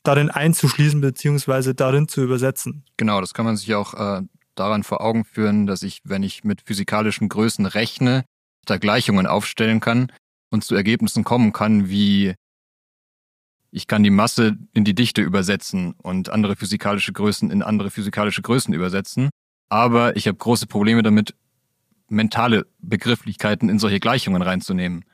darin 0.02 0.30
einzuschließen 0.30 1.00
bzw. 1.00 1.74
darin 1.74 2.08
zu 2.08 2.22
übersetzen. 2.22 2.84
Genau, 2.96 3.20
das 3.20 3.34
kann 3.34 3.44
man 3.44 3.56
sich 3.56 3.74
auch 3.74 3.94
äh, 3.94 4.22
daran 4.54 4.82
vor 4.82 5.00
Augen 5.00 5.24
führen, 5.24 5.66
dass 5.66 5.82
ich, 5.82 6.00
wenn 6.04 6.22
ich 6.22 6.44
mit 6.44 6.62
physikalischen 6.62 7.28
Größen 7.28 7.66
rechne, 7.66 8.24
da 8.66 8.76
Gleichungen 8.76 9.26
aufstellen 9.26 9.80
kann 9.80 10.12
und 10.50 10.64
zu 10.64 10.74
Ergebnissen 10.74 11.24
kommen 11.24 11.52
kann, 11.52 11.88
wie 11.88 12.34
ich 13.70 13.86
kann 13.86 14.02
die 14.02 14.10
Masse 14.10 14.56
in 14.72 14.84
die 14.84 14.94
Dichte 14.94 15.22
übersetzen 15.22 15.92
und 15.92 16.30
andere 16.30 16.56
physikalische 16.56 17.12
Größen 17.12 17.50
in 17.50 17.62
andere 17.62 17.90
physikalische 17.90 18.42
Größen 18.42 18.74
übersetzen. 18.74 19.30
Aber 19.68 20.16
ich 20.16 20.26
habe 20.26 20.36
große 20.36 20.66
Probleme 20.66 21.02
damit, 21.02 21.34
mentale 22.08 22.66
Begrifflichkeiten 22.80 23.68
in 23.68 23.78
solche 23.78 24.00
Gleichungen 24.00 24.42
reinzunehmen, 24.42 25.04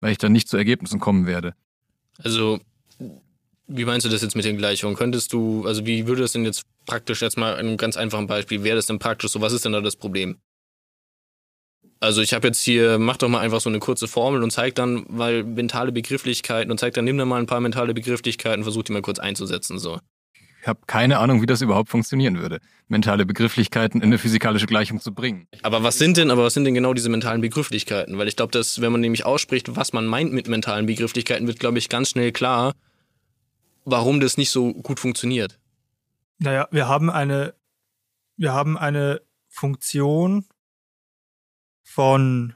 weil 0.00 0.12
ich 0.12 0.18
dann 0.18 0.32
nicht 0.32 0.48
zu 0.48 0.58
Ergebnissen 0.58 1.00
kommen 1.00 1.26
werde. 1.26 1.54
Also, 2.18 2.60
wie 3.66 3.84
meinst 3.84 4.04
du 4.04 4.10
das 4.10 4.22
jetzt 4.22 4.36
mit 4.36 4.44
den 4.44 4.58
Gleichungen? 4.58 4.94
Könntest 4.94 5.32
du, 5.32 5.64
also 5.66 5.86
wie 5.86 6.06
würde 6.06 6.22
das 6.22 6.32
denn 6.32 6.44
jetzt 6.44 6.64
praktisch 6.84 7.22
jetzt 7.22 7.38
mal 7.38 7.54
in 7.54 7.66
einem 7.66 7.76
ganz 7.78 7.96
einfachen 7.96 8.26
Beispiel, 8.26 8.62
wäre 8.62 8.76
das 8.76 8.86
denn 8.86 8.98
praktisch 8.98 9.32
so? 9.32 9.40
Was 9.40 9.54
ist 9.54 9.64
denn 9.64 9.72
da 9.72 9.80
das 9.80 9.96
Problem? 9.96 10.38
Also 12.00 12.20
ich 12.20 12.34
habe 12.34 12.48
jetzt 12.48 12.62
hier, 12.62 12.98
mach 12.98 13.16
doch 13.16 13.28
mal 13.28 13.40
einfach 13.40 13.60
so 13.60 13.70
eine 13.70 13.78
kurze 13.78 14.06
Formel 14.06 14.42
und 14.42 14.50
zeig 14.50 14.74
dann, 14.74 15.06
weil 15.08 15.44
mentale 15.44 15.92
Begrifflichkeiten 15.92 16.70
und 16.70 16.78
zeig 16.78 16.94
dann, 16.94 17.04
nimm 17.04 17.16
dann 17.16 17.28
mal 17.28 17.40
ein 17.40 17.46
paar 17.46 17.60
mentale 17.60 17.94
Begrifflichkeiten 17.94 18.58
und 18.58 18.64
versuch 18.64 18.82
die 18.82 18.92
mal 18.92 19.02
kurz 19.02 19.18
einzusetzen, 19.18 19.78
so. 19.78 19.98
Ich 20.60 20.68
habe 20.68 20.80
keine 20.88 21.18
Ahnung, 21.18 21.42
wie 21.42 21.46
das 21.46 21.62
überhaupt 21.62 21.90
funktionieren 21.90 22.38
würde, 22.38 22.58
mentale 22.88 23.24
Begrifflichkeiten 23.24 24.00
in 24.00 24.08
eine 24.08 24.18
physikalische 24.18 24.66
Gleichung 24.66 25.00
zu 25.00 25.14
bringen. 25.14 25.46
Aber 25.62 25.84
was 25.84 25.96
sind 25.96 26.16
denn, 26.16 26.30
aber 26.30 26.42
was 26.42 26.54
sind 26.54 26.64
denn 26.64 26.74
genau 26.74 26.92
diese 26.92 27.08
mentalen 27.08 27.40
Begrifflichkeiten? 27.40 28.18
Weil 28.18 28.26
ich 28.26 28.34
glaube, 28.34 28.50
dass, 28.50 28.80
wenn 28.80 28.90
man 28.90 29.00
nämlich 29.00 29.24
ausspricht, 29.24 29.76
was 29.76 29.92
man 29.92 30.06
meint 30.06 30.32
mit 30.32 30.48
mentalen 30.48 30.86
Begrifflichkeiten, 30.86 31.46
wird, 31.46 31.60
glaube 31.60 31.78
ich, 31.78 31.88
ganz 31.88 32.10
schnell 32.10 32.32
klar, 32.32 32.74
warum 33.84 34.18
das 34.18 34.36
nicht 34.36 34.50
so 34.50 34.74
gut 34.74 34.98
funktioniert. 34.98 35.58
Naja, 36.38 36.66
wir 36.72 36.88
haben 36.88 37.10
eine, 37.10 37.54
wir 38.36 38.52
haben 38.52 38.76
eine 38.76 39.22
Funktion 39.48 40.46
von 41.86 42.52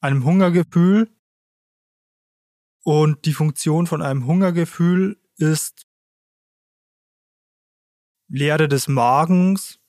einem 0.00 0.24
Hungergefühl 0.24 1.10
und 2.84 3.24
die 3.24 3.32
Funktion 3.32 3.86
von 3.86 4.02
einem 4.02 4.26
Hungergefühl 4.26 5.18
ist 5.36 5.86
Leere 8.28 8.68
des 8.68 8.88
Magens 8.88 9.80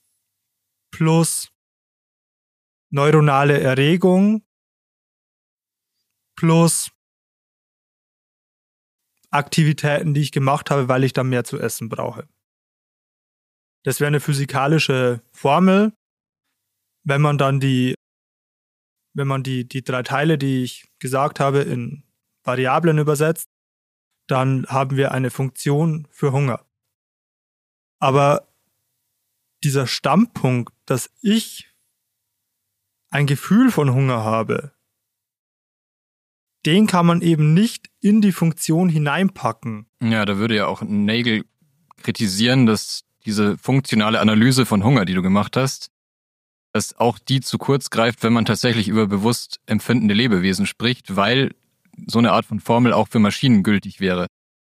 plus 0.90 1.52
neuronale 2.88 3.60
Erregung 3.60 4.44
plus 6.34 6.90
Aktivitäten, 9.30 10.14
die 10.14 10.22
ich 10.22 10.32
gemacht 10.32 10.70
habe, 10.70 10.88
weil 10.88 11.04
ich 11.04 11.12
dann 11.12 11.28
mehr 11.28 11.44
zu 11.44 11.60
essen 11.60 11.90
brauche. 11.90 12.26
Das 13.84 14.00
wäre 14.00 14.08
eine 14.08 14.20
physikalische 14.20 15.22
Formel. 15.32 15.92
Wenn 17.04 17.20
man 17.20 17.38
dann 17.38 17.60
die, 17.60 17.94
wenn 19.14 19.28
man 19.28 19.42
die, 19.42 19.66
die 19.66 19.82
drei 19.82 20.02
Teile, 20.02 20.38
die 20.38 20.62
ich 20.62 20.88
gesagt 20.98 21.40
habe, 21.40 21.60
in 21.60 22.04
Variablen 22.42 22.98
übersetzt, 22.98 23.48
dann 24.26 24.66
haben 24.66 24.96
wir 24.96 25.12
eine 25.12 25.30
Funktion 25.30 26.06
für 26.10 26.32
Hunger. 26.32 26.64
Aber 27.98 28.48
dieser 29.62 29.86
Standpunkt, 29.86 30.72
dass 30.86 31.10
ich 31.20 31.68
ein 33.10 33.26
Gefühl 33.26 33.70
von 33.70 33.92
Hunger 33.92 34.24
habe, 34.24 34.72
den 36.66 36.86
kann 36.86 37.06
man 37.06 37.22
eben 37.22 37.54
nicht 37.54 37.90
in 38.00 38.20
die 38.20 38.32
Funktion 38.32 38.88
hineinpacken. 38.88 39.86
Ja, 40.02 40.24
da 40.24 40.36
würde 40.36 40.56
ja 40.56 40.66
auch 40.66 40.82
Nagel 40.82 41.44
kritisieren, 42.02 42.66
dass 42.66 43.04
diese 43.24 43.58
funktionale 43.58 44.20
Analyse 44.20 44.66
von 44.66 44.84
Hunger, 44.84 45.04
die 45.04 45.14
du 45.14 45.22
gemacht 45.22 45.56
hast, 45.56 45.90
dass 46.72 46.96
auch 46.98 47.18
die 47.18 47.40
zu 47.40 47.58
kurz 47.58 47.90
greift, 47.90 48.22
wenn 48.22 48.32
man 48.32 48.44
tatsächlich 48.44 48.88
über 48.88 49.06
bewusst 49.06 49.60
empfindende 49.66 50.14
Lebewesen 50.14 50.66
spricht, 50.66 51.16
weil 51.16 51.52
so 52.06 52.18
eine 52.18 52.32
Art 52.32 52.46
von 52.46 52.60
Formel 52.60 52.92
auch 52.92 53.08
für 53.08 53.18
Maschinen 53.18 53.62
gültig 53.62 54.00
wäre. 54.00 54.26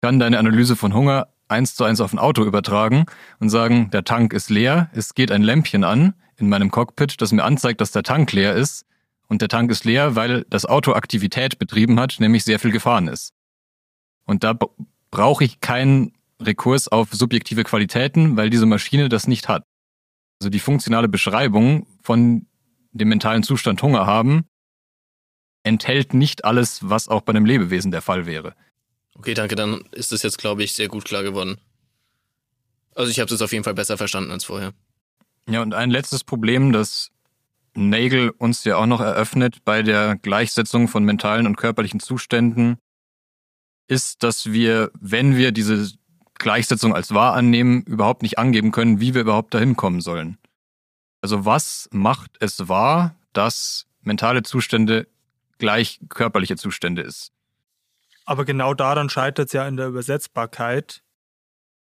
Kann 0.02 0.18
deine 0.18 0.38
Analyse 0.38 0.76
von 0.76 0.92
Hunger 0.94 1.28
eins 1.48 1.74
zu 1.74 1.84
eins 1.84 2.00
auf 2.00 2.12
ein 2.12 2.18
Auto 2.18 2.44
übertragen 2.44 3.06
und 3.38 3.50
sagen, 3.50 3.90
der 3.90 4.04
Tank 4.04 4.32
ist 4.32 4.50
leer, 4.50 4.90
es 4.92 5.14
geht 5.14 5.30
ein 5.30 5.42
Lämpchen 5.42 5.84
an 5.84 6.14
in 6.36 6.48
meinem 6.48 6.70
Cockpit, 6.70 7.20
das 7.20 7.32
mir 7.32 7.44
anzeigt, 7.44 7.80
dass 7.80 7.92
der 7.92 8.02
Tank 8.02 8.32
leer 8.32 8.54
ist 8.54 8.86
und 9.28 9.40
der 9.40 9.48
Tank 9.48 9.70
ist 9.70 9.84
leer, 9.84 10.16
weil 10.16 10.44
das 10.50 10.66
Auto 10.66 10.92
Aktivität 10.92 11.58
betrieben 11.58 12.00
hat, 12.00 12.16
nämlich 12.18 12.44
sehr 12.44 12.58
viel 12.58 12.72
gefahren 12.72 13.08
ist. 13.08 13.32
Und 14.24 14.42
da 14.42 14.58
brauche 15.10 15.44
ich 15.44 15.60
keinen 15.60 16.12
Rekurs 16.40 16.88
auf 16.88 17.12
subjektive 17.12 17.62
Qualitäten, 17.62 18.36
weil 18.36 18.50
diese 18.50 18.66
Maschine 18.66 19.08
das 19.08 19.28
nicht 19.28 19.48
hat. 19.48 19.64
Also 20.40 20.50
die 20.50 20.60
funktionale 20.60 21.08
Beschreibung 21.08 21.86
von 22.02 22.46
dem 22.92 23.08
mentalen 23.08 23.42
Zustand 23.42 23.82
Hunger 23.82 24.06
haben 24.06 24.46
enthält 25.62 26.14
nicht 26.14 26.44
alles, 26.44 26.80
was 26.82 27.08
auch 27.08 27.22
bei 27.22 27.30
einem 27.30 27.46
Lebewesen 27.46 27.90
der 27.90 28.02
Fall 28.02 28.26
wäre. 28.26 28.54
Okay, 29.16 29.34
danke, 29.34 29.54
dann 29.54 29.82
ist 29.92 30.12
es 30.12 30.22
jetzt, 30.22 30.38
glaube 30.38 30.62
ich, 30.62 30.72
sehr 30.72 30.88
gut 30.88 31.04
klar 31.04 31.22
geworden. 31.22 31.58
Also 32.94 33.10
ich 33.10 33.18
habe 33.18 33.26
es 33.26 33.32
jetzt 33.32 33.42
auf 33.42 33.52
jeden 33.52 33.64
Fall 33.64 33.74
besser 33.74 33.96
verstanden 33.96 34.30
als 34.30 34.44
vorher. 34.44 34.72
Ja, 35.48 35.62
und 35.62 35.74
ein 35.74 35.90
letztes 35.90 36.24
Problem, 36.24 36.72
das 36.72 37.10
Nagel 37.74 38.30
uns 38.30 38.64
ja 38.64 38.76
auch 38.76 38.86
noch 38.86 39.00
eröffnet 39.00 39.64
bei 39.64 39.82
der 39.82 40.16
Gleichsetzung 40.16 40.88
von 40.88 41.04
mentalen 41.04 41.46
und 41.46 41.56
körperlichen 41.56 42.00
Zuständen, 42.00 42.78
ist, 43.88 44.22
dass 44.22 44.52
wir, 44.52 44.90
wenn 44.98 45.36
wir 45.36 45.52
diese 45.52 45.92
Gleichsetzung 46.34 46.94
als 46.94 47.14
wahr 47.14 47.34
annehmen, 47.34 47.82
überhaupt 47.82 48.22
nicht 48.22 48.38
angeben 48.38 48.72
können, 48.72 49.00
wie 49.00 49.14
wir 49.14 49.22
überhaupt 49.22 49.54
dahin 49.54 49.76
kommen 49.76 50.00
sollen. 50.00 50.38
Also 51.20 51.44
was 51.44 51.88
macht 51.92 52.32
es 52.40 52.68
wahr, 52.68 53.16
dass 53.32 53.86
mentale 54.02 54.42
Zustände 54.42 55.08
gleich 55.58 56.00
körperliche 56.08 56.56
Zustände 56.56 57.02
ist? 57.02 57.32
Aber 58.24 58.44
genau 58.44 58.74
daran 58.74 59.08
scheitert 59.08 59.48
es 59.48 59.52
ja 59.52 59.66
in 59.68 59.76
der 59.76 59.88
Übersetzbarkeit. 59.88 61.02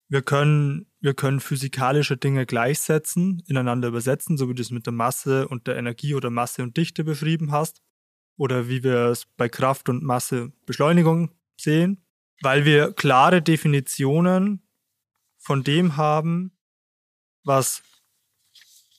Wir 0.10 0.22
können, 0.22 0.88
wir 1.00 1.14
können 1.14 1.40
physikalische 1.40 2.18
Dinge 2.18 2.46
gleichsetzen, 2.46 3.42
ineinander 3.48 3.88
übersetzen, 3.88 4.38
so 4.38 4.50
wie 4.50 4.54
du 4.54 4.62
es 4.62 4.72
mit 4.72 4.86
der 4.86 4.94
Masse 4.94 5.48
und 5.48 5.68
der 5.68 5.78
Energie 5.78 6.16
oder 6.16 6.30
Masse 6.30 6.64
und 6.64 6.78
Dichte 6.78 7.04
beschrieben 7.04 7.52
hast. 7.52 7.82
Oder 8.36 8.68
wie 8.68 8.84
wir 8.84 9.08
es 9.08 9.26
bei 9.38 9.48
Kraft 9.48 9.90
und 9.90 10.04
Masse 10.04 10.52
Beschleunigung 10.66 11.32
sehen, 11.56 12.03
weil 12.42 12.66
wir 12.66 12.94
klare 12.94 13.42
Definitionen 13.42 14.68
von 15.38 15.64
dem 15.64 15.98
haben, 15.98 16.58
was 17.44 17.84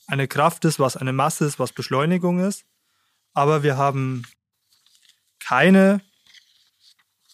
eine 0.07 0.29
Kraft 0.29 0.65
ist, 0.65 0.79
was 0.79 0.97
eine 0.97 1.13
Masse 1.13 1.47
ist, 1.47 1.59
was 1.59 1.73
Beschleunigung 1.73 2.41
ist. 2.41 2.67
Aber 3.33 3.63
wir 3.63 3.77
haben 3.77 4.25
keine 5.41 6.01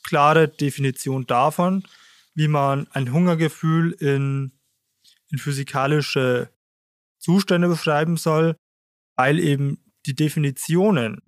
klare 0.02 0.48
Definition 0.48 1.26
davon, 1.26 1.86
wie 2.34 2.48
man 2.48 2.88
ein 2.92 3.12
Hungergefühl 3.12 3.92
in, 3.92 4.52
in 5.30 5.38
physikalische 5.38 6.50
Zustände 7.18 7.68
beschreiben 7.68 8.16
soll, 8.16 8.56
weil 9.16 9.38
eben 9.38 9.84
die 10.06 10.14
Definitionen 10.14 11.22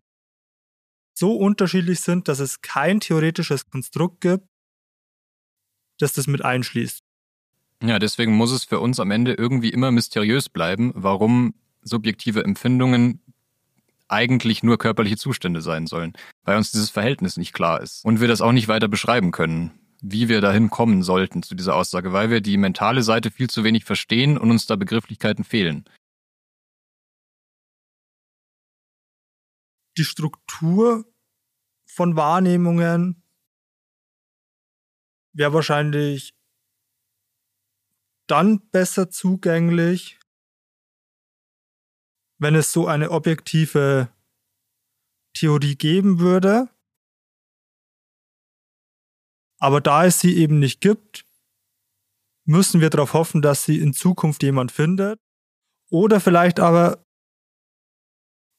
so 1.14 1.36
unterschiedlich 1.36 2.00
sind, 2.00 2.28
dass 2.28 2.38
es 2.38 2.62
kein 2.62 3.00
theoretisches 3.00 3.68
Konstrukt 3.68 4.20
gibt, 4.22 4.48
das 5.98 6.12
das 6.12 6.26
mit 6.26 6.44
einschließt. 6.44 7.02
Ja, 7.82 7.98
deswegen 7.98 8.34
muss 8.34 8.52
es 8.52 8.64
für 8.64 8.80
uns 8.80 9.00
am 9.00 9.10
Ende 9.10 9.34
irgendwie 9.34 9.70
immer 9.70 9.90
mysteriös 9.90 10.48
bleiben, 10.48 10.92
warum 10.94 11.54
subjektive 11.82 12.44
Empfindungen 12.44 13.20
eigentlich 14.08 14.62
nur 14.62 14.78
körperliche 14.78 15.16
Zustände 15.16 15.62
sein 15.62 15.86
sollen, 15.86 16.12
weil 16.44 16.56
uns 16.56 16.70
dieses 16.70 16.90
Verhältnis 16.90 17.36
nicht 17.36 17.52
klar 17.52 17.80
ist 17.80 18.04
und 18.04 18.20
wir 18.20 18.28
das 18.28 18.40
auch 18.40 18.52
nicht 18.52 18.68
weiter 18.68 18.88
beschreiben 18.88 19.32
können 19.32 19.72
wie 20.02 20.28
wir 20.28 20.40
dahin 20.40 20.68
kommen 20.68 21.02
sollten 21.02 21.42
zu 21.42 21.54
dieser 21.54 21.76
Aussage, 21.76 22.12
weil 22.12 22.28
wir 22.28 22.40
die 22.40 22.56
mentale 22.56 23.02
Seite 23.02 23.30
viel 23.30 23.48
zu 23.48 23.62
wenig 23.64 23.84
verstehen 23.84 24.36
und 24.36 24.50
uns 24.50 24.66
da 24.66 24.76
Begrifflichkeiten 24.76 25.44
fehlen. 25.44 25.84
Die 29.96 30.04
Struktur 30.04 31.04
von 31.86 32.16
Wahrnehmungen 32.16 33.21
wäre 35.32 35.52
wahrscheinlich 35.52 36.34
dann 38.26 38.60
besser 38.70 39.10
zugänglich, 39.10 40.18
wenn 42.38 42.54
es 42.54 42.72
so 42.72 42.86
eine 42.86 43.10
objektive 43.10 44.08
Theorie 45.34 45.76
geben 45.76 46.18
würde, 46.18 46.68
aber 49.58 49.80
da 49.80 50.06
es 50.06 50.18
sie 50.18 50.36
eben 50.36 50.58
nicht 50.58 50.80
gibt, 50.80 51.24
müssen 52.44 52.80
wir 52.80 52.90
darauf 52.90 53.12
hoffen, 53.14 53.42
dass 53.42 53.64
sie 53.64 53.78
in 53.78 53.92
Zukunft 53.92 54.42
jemand 54.42 54.72
findet. 54.72 55.20
Oder 55.88 56.20
vielleicht 56.20 56.58
aber, 56.58 57.06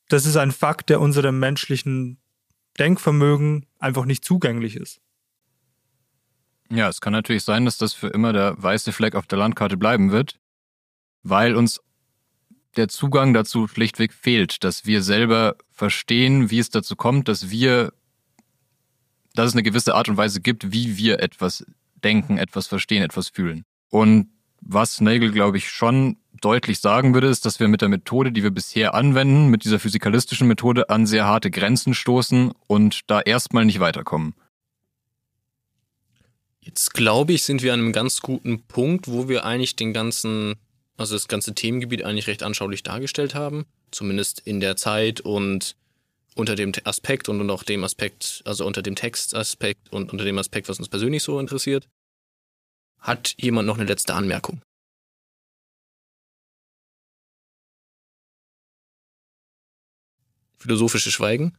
das 0.08 0.26
ist 0.26 0.38
ein 0.38 0.54
Fakt, 0.54 0.90
der 0.90 1.02
unserem 1.02 1.40
menschlichen 1.40 2.22
Denkvermögen 2.80 3.66
einfach 3.80 4.06
nicht 4.06 4.24
zugänglich 4.24 4.78
ist. 4.78 5.02
Ja, 6.74 6.90
es 6.90 7.02
kann 7.02 7.14
natürlich 7.14 7.44
sein, 7.44 7.66
dass 7.66 7.78
das 7.78 7.94
für 7.94 8.08
immer 8.08 8.34
der 8.34 8.56
weiße 8.62 8.94
Fleck 8.94 9.14
auf 9.14 9.28
der 9.28 9.38
Landkarte 9.38 9.78
bleiben 9.78 10.12
wird, 10.12 10.40
weil 11.22 11.56
uns 11.56 11.80
der 12.76 12.88
Zugang 12.88 13.36
dazu 13.36 13.68
schlichtweg 13.68 14.12
fehlt, 14.12 14.64
dass 14.64 14.86
wir 14.86 15.04
selber 15.04 15.56
verstehen, 15.72 16.50
wie 16.50 16.58
es 16.58 16.72
dazu 16.72 16.96
kommt, 16.96 17.28
dass 17.28 17.52
wir 17.52 17.94
dass 19.36 19.50
es 19.50 19.54
eine 19.54 19.64
gewisse 19.64 19.96
Art 19.96 20.10
und 20.10 20.18
Weise 20.18 20.42
gibt, 20.42 20.72
wie 20.72 20.98
wir 20.98 21.20
etwas 21.20 21.66
denken, 22.04 22.38
etwas 22.38 22.68
verstehen, 22.68 23.02
etwas 23.02 23.30
fühlen. 23.30 23.66
Und 23.90 24.30
was 24.62 25.02
Nagel, 25.02 25.32
glaube 25.32 25.58
ich, 25.58 25.70
schon 25.70 26.18
deutlich 26.40 26.80
sagen 26.80 27.14
würde, 27.14 27.28
ist, 27.28 27.46
dass 27.46 27.60
wir 27.60 27.68
mit 27.68 27.82
der 27.82 27.90
Methode, 27.90 28.32
die 28.32 28.44
wir 28.44 28.52
bisher 28.52 28.94
anwenden, 28.94 29.48
mit 29.48 29.66
dieser 29.66 29.80
physikalistischen 29.80 30.48
Methode 30.48 30.90
an 30.90 31.08
sehr 31.08 31.26
harte 31.26 31.50
Grenzen 31.50 31.94
stoßen 31.94 32.52
und 32.68 33.02
da 33.10 33.22
erstmal 33.22 33.66
nicht 33.66 33.80
weiterkommen. 33.80 34.36
Jetzt 36.65 36.93
glaube 36.93 37.34
ich, 37.34 37.43
sind 37.43 37.62
wir 37.62 37.73
an 37.73 37.82
einem 37.82 37.91
ganz 37.91 38.21
guten 38.21 38.62
Punkt, 38.62 39.10
wo 39.10 39.28
wir 39.28 39.43
eigentlich 39.43 39.76
den 39.76 39.91
ganzen, 39.91 40.56
also 40.95 41.13
das 41.13 41.28
ganze 41.28 41.54
Themengebiet 41.54 42.04
eigentlich 42.04 42.28
recht 42.28 42.41
anschaulich 42.41 42.84
dargestellt 42.84 43.36
haben. 43.36 43.65
Zumindest 43.91 44.39
in 44.39 44.62
der 44.62 44.78
Zeit 44.78 45.19
und 45.19 45.76
unter 46.36 46.56
dem 46.56 46.71
Aspekt 46.86 47.28
und 47.28 47.49
auch 47.49 47.63
dem 47.63 47.84
Aspekt, 47.84 48.41
also 48.45 48.65
unter 48.65 48.82
dem 48.82 48.95
Textaspekt 48.95 49.91
und 49.91 50.12
unter 50.13 50.23
dem 50.23 50.38
Aspekt, 50.38 50.69
was 50.69 50.80
uns 50.80 50.88
persönlich 50.88 51.21
so 51.21 51.38
interessiert. 51.38 51.89
Hat 52.99 53.36
jemand 53.38 53.67
noch 53.67 53.78
eine 53.78 53.86
letzte 53.86 54.13
Anmerkung? 54.13 54.62
Philosophische 60.58 61.12
Schweigen? 61.12 61.58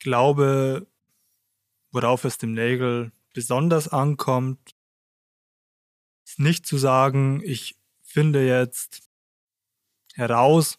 Ich 0.00 0.04
glaube, 0.04 0.88
worauf 1.92 2.24
es 2.24 2.36
dem 2.36 2.52
Nägel 2.52 3.12
besonders 3.34 3.88
ankommt, 3.88 4.74
ist 6.26 6.38
nicht 6.38 6.66
zu 6.66 6.78
sagen, 6.78 7.42
ich 7.44 7.76
finde 8.02 8.46
jetzt 8.46 9.10
heraus, 10.14 10.78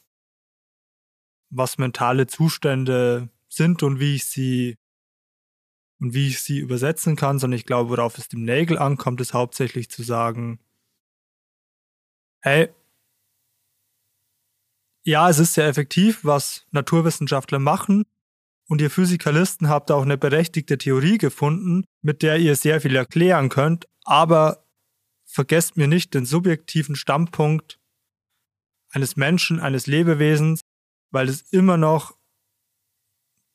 was 1.51 1.77
mentale 1.77 2.25
Zustände 2.25 3.29
sind 3.47 3.83
und 3.83 3.99
wie 3.99 4.15
ich 4.15 4.25
sie 4.25 4.77
und 5.99 6.13
wie 6.13 6.27
ich 6.27 6.41
sie 6.41 6.59
übersetzen 6.59 7.15
kann, 7.15 7.39
sondern 7.39 7.57
ich 7.57 7.65
glaube, 7.65 7.91
worauf 7.91 8.17
es 8.17 8.27
dem 8.27 8.43
Nägel 8.43 8.77
ankommt, 8.77 9.21
ist 9.21 9.33
hauptsächlich 9.33 9.89
zu 9.89 10.03
sagen, 10.03 10.59
hey, 12.41 12.73
ja, 15.03 15.29
es 15.29 15.39
ist 15.39 15.53
sehr 15.53 15.67
effektiv, 15.67 16.25
was 16.25 16.65
Naturwissenschaftler 16.71 17.59
machen, 17.59 18.05
und 18.67 18.82
ihr 18.82 18.89
Physikalisten 18.89 19.69
habt 19.69 19.91
auch 19.91 20.01
eine 20.01 20.17
berechtigte 20.17 20.78
Theorie 20.78 21.17
gefunden, 21.17 21.86
mit 22.01 22.23
der 22.23 22.38
ihr 22.38 22.56
sehr 22.56 22.82
viel 22.82 22.95
erklären 22.95 23.49
könnt, 23.49 23.88
aber 24.04 24.65
vergesst 25.25 25.78
mir 25.78 25.88
nicht 25.88 26.13
den 26.13 26.25
subjektiven 26.25 26.95
Standpunkt 26.95 27.80
eines 28.89 29.15
Menschen, 29.17 29.60
eines 29.60 29.88
Lebewesens, 29.88 30.62
weil 31.12 31.30
es 31.30 31.41
immer 31.51 31.78
noch 31.78 32.15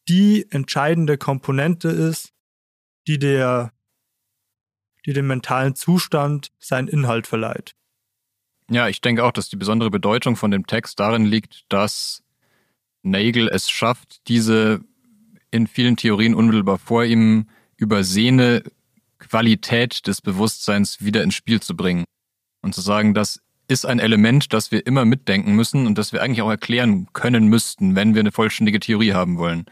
die 0.08 0.46
entscheidende 0.50 1.18
Komponente 1.18 1.88
ist, 1.88 2.32
die 3.06 3.18
der, 3.18 3.72
die 5.06 5.12
dem 5.12 5.26
mentalen 5.26 5.74
Zustand 5.74 6.52
seinen 6.58 6.88
Inhalt 6.88 7.26
verleiht. 7.26 7.74
Ja, 8.70 8.88
ich 8.88 9.00
denke 9.00 9.24
auch, 9.24 9.32
dass 9.32 9.48
die 9.48 9.56
besondere 9.56 9.90
Bedeutung 9.90 10.36
von 10.36 10.50
dem 10.50 10.66
Text 10.66 11.00
darin 11.00 11.24
liegt, 11.24 11.64
dass 11.68 12.22
Nagel 13.02 13.48
es 13.48 13.70
schafft, 13.70 14.28
diese 14.28 14.80
in 15.50 15.66
vielen 15.66 15.96
Theorien 15.96 16.34
unmittelbar 16.34 16.78
vor 16.78 17.04
ihm 17.04 17.46
übersehene 17.76 18.62
Qualität 19.18 20.06
des 20.06 20.20
Bewusstseins 20.22 21.00
wieder 21.00 21.22
ins 21.22 21.34
Spiel 21.34 21.60
zu 21.60 21.76
bringen 21.76 22.04
und 22.62 22.74
zu 22.74 22.80
sagen, 22.80 23.14
das 23.14 23.40
ist 23.68 23.86
ein 23.86 24.00
Element, 24.00 24.52
das 24.52 24.72
wir 24.72 24.86
immer 24.86 25.04
mitdenken 25.04 25.54
müssen 25.54 25.86
und 25.86 25.96
das 25.96 26.12
wir 26.12 26.22
eigentlich 26.22 26.42
auch 26.42 26.50
erklären 26.50 27.08
können 27.12 27.46
müssten, 27.46 27.94
wenn 27.94 28.14
wir 28.14 28.20
eine 28.20 28.32
vollständige 28.32 28.80
Theorie 28.80 29.12
haben 29.12 29.38
wollen. 29.38 29.66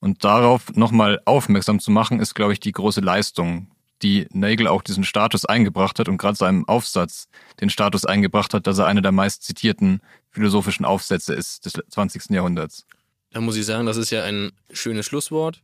Und 0.00 0.24
darauf 0.24 0.74
nochmal 0.74 1.20
aufmerksam 1.26 1.78
zu 1.78 1.90
machen, 1.90 2.20
ist, 2.20 2.34
glaube 2.34 2.54
ich, 2.54 2.60
die 2.60 2.72
große 2.72 3.00
Leistung, 3.00 3.68
die 4.02 4.26
Nagel 4.32 4.66
auch 4.66 4.82
diesen 4.82 5.04
Status 5.04 5.44
eingebracht 5.44 5.98
hat 5.98 6.08
und 6.08 6.16
gerade 6.16 6.36
seinem 6.36 6.66
Aufsatz 6.66 7.28
den 7.60 7.70
Status 7.70 8.04
eingebracht 8.04 8.54
hat, 8.54 8.66
dass 8.66 8.78
er 8.78 8.86
einer 8.86 9.02
der 9.02 9.12
meist 9.12 9.44
zitierten 9.44 10.00
philosophischen 10.30 10.84
Aufsätze 10.84 11.34
ist 11.34 11.66
des 11.66 11.74
20. 11.90 12.30
Jahrhunderts. 12.30 12.86
Da 13.32 13.40
muss 13.40 13.56
ich 13.56 13.64
sagen, 13.64 13.86
das 13.86 13.96
ist 13.96 14.10
ja 14.10 14.24
ein 14.24 14.52
schönes 14.70 15.06
Schlusswort. 15.06 15.62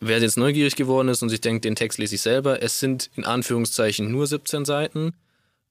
Wer 0.00 0.20
jetzt 0.20 0.36
neugierig 0.36 0.76
geworden 0.76 1.08
ist 1.08 1.22
und 1.22 1.28
sich 1.28 1.40
denkt, 1.40 1.64
den 1.64 1.74
Text 1.74 1.98
lese 1.98 2.14
ich 2.14 2.20
selber, 2.20 2.62
es 2.62 2.78
sind 2.78 3.10
in 3.16 3.24
Anführungszeichen 3.24 4.10
nur 4.10 4.28
17 4.28 4.64
Seiten. 4.64 5.14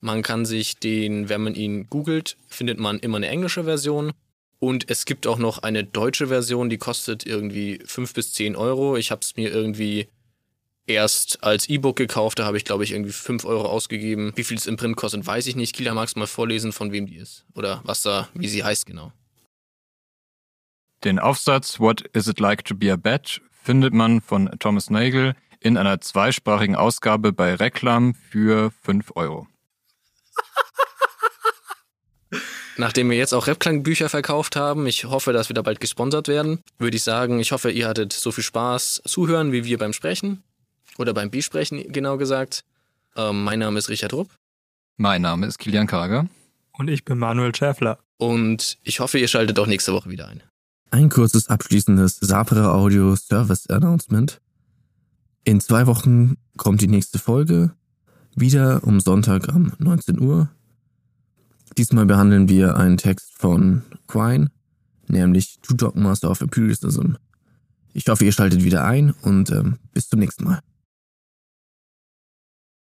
Man 0.01 0.21
kann 0.21 0.45
sich 0.45 0.77
den, 0.77 1.29
wenn 1.29 1.41
man 1.41 1.55
ihn 1.55 1.89
googelt, 1.89 2.35
findet 2.49 2.77
man 2.77 2.99
immer 2.99 3.17
eine 3.17 3.29
englische 3.29 3.63
Version. 3.63 4.11
Und 4.59 4.89
es 4.89 5.05
gibt 5.05 5.27
auch 5.27 5.37
noch 5.37 5.59
eine 5.59 5.83
deutsche 5.83 6.27
Version, 6.27 6.69
die 6.69 6.77
kostet 6.77 7.25
irgendwie 7.25 7.79
5 7.85 8.13
bis 8.13 8.33
10 8.33 8.55
Euro. 8.55 8.97
Ich 8.97 9.11
habe 9.11 9.21
es 9.21 9.35
mir 9.37 9.49
irgendwie 9.49 10.07
erst 10.87 11.43
als 11.43 11.69
E-Book 11.69 11.95
gekauft, 11.95 12.39
da 12.39 12.45
habe 12.45 12.57
ich 12.57 12.65
glaube 12.65 12.83
ich 12.83 12.91
irgendwie 12.91 13.11
5 13.11 13.45
Euro 13.45 13.65
ausgegeben. 13.65 14.33
Wie 14.35 14.43
viel 14.43 14.57
es 14.57 14.65
im 14.65 14.77
Print 14.77 14.97
kostet, 14.97 15.25
weiß 15.25 15.47
ich 15.47 15.55
nicht. 15.55 15.75
Kila, 15.75 15.93
magst 15.93 16.15
du 16.15 16.19
mal 16.19 16.27
vorlesen, 16.27 16.73
von 16.73 16.91
wem 16.91 17.05
die 17.05 17.17
ist? 17.17 17.45
Oder 17.55 17.81
was 17.83 18.01
da, 18.01 18.27
wie 18.33 18.47
sie 18.47 18.63
heißt 18.63 18.85
genau? 18.85 19.13
Den 21.03 21.19
Aufsatz 21.19 21.79
What 21.79 22.01
is 22.13 22.27
it 22.27 22.39
like 22.39 22.63
to 22.65 22.75
be 22.75 22.91
a 22.91 22.95
Bat 22.95 23.41
findet 23.51 23.93
man 23.93 24.21
von 24.21 24.49
Thomas 24.59 24.89
Nagel 24.89 25.35
in 25.59 25.77
einer 25.77 25.99
zweisprachigen 26.01 26.75
Ausgabe 26.75 27.33
bei 27.33 27.53
Reklam 27.55 28.13
für 28.13 28.71
5 28.83 29.11
Euro. 29.15 29.47
Nachdem 32.77 33.09
wir 33.09 33.17
jetzt 33.17 33.33
auch 33.33 33.47
Repklang-Bücher 33.47 34.07
verkauft 34.07 34.55
haben, 34.55 34.85
ich 34.85 35.05
hoffe, 35.05 35.33
dass 35.33 35.49
wir 35.49 35.55
da 35.55 35.63
bald 35.63 35.79
gesponsert 35.79 36.27
werden, 36.27 36.61
würde 36.77 36.95
ich 36.95 37.03
sagen, 37.03 37.39
ich 37.39 37.51
hoffe, 37.51 37.71
ihr 37.71 37.87
hattet 37.87 38.13
so 38.13 38.31
viel 38.31 38.43
Spaß 38.43 39.01
zuhören 39.05 39.51
wie 39.51 39.65
wir 39.65 39.77
beim 39.77 39.93
Sprechen. 39.93 40.43
Oder 40.97 41.13
beim 41.13 41.29
Besprechen, 41.29 41.91
genau 41.91 42.17
gesagt. 42.17 42.63
Ähm, 43.15 43.43
mein 43.43 43.59
Name 43.59 43.79
ist 43.79 43.89
Richard 43.89 44.13
Rupp. 44.13 44.29
Mein 44.95 45.21
Name 45.21 45.45
ist 45.45 45.57
Kilian 45.57 45.87
Karger. 45.87 46.27
Und 46.71 46.89
ich 46.89 47.03
bin 47.03 47.17
Manuel 47.17 47.53
Schäffler. 47.53 47.99
Und 48.17 48.77
ich 48.83 48.99
hoffe, 48.99 49.19
ihr 49.19 49.27
schaltet 49.27 49.59
auch 49.59 49.67
nächste 49.67 49.93
Woche 49.93 50.09
wieder 50.09 50.27
ein. 50.27 50.43
Ein 50.89 51.09
kurzes 51.09 51.49
abschließendes 51.49 52.17
Sapere 52.21 52.73
Audio 52.73 53.15
Service 53.15 53.67
Announcement. 53.67 54.39
In 55.43 55.59
zwei 55.59 55.85
Wochen 55.85 56.37
kommt 56.55 56.79
die 56.79 56.87
nächste 56.87 57.19
Folge, 57.19 57.73
wieder 58.35 58.83
um 58.85 59.01
Sonntag 59.01 59.53
um 59.53 59.73
19 59.79 60.19
Uhr. 60.21 60.49
Diesmal 61.77 62.05
behandeln 62.05 62.47
wir 62.47 62.77
einen 62.77 62.97
Text 62.97 63.33
von 63.37 63.81
Quine, 64.07 64.49
nämlich 65.07 65.59
Two 65.61 65.75
Dogmas 65.75 66.23
of 66.23 66.39
Empiricism. 66.39 67.15
Ich 67.93 68.07
hoffe, 68.07 68.23
ihr 68.23 68.31
schaltet 68.31 68.63
wieder 68.63 68.85
ein 68.85 69.11
und 69.23 69.51
ähm, 69.51 69.79
bis 69.93 70.07
zum 70.07 70.19
nächsten 70.19 70.45
Mal. 70.45 70.61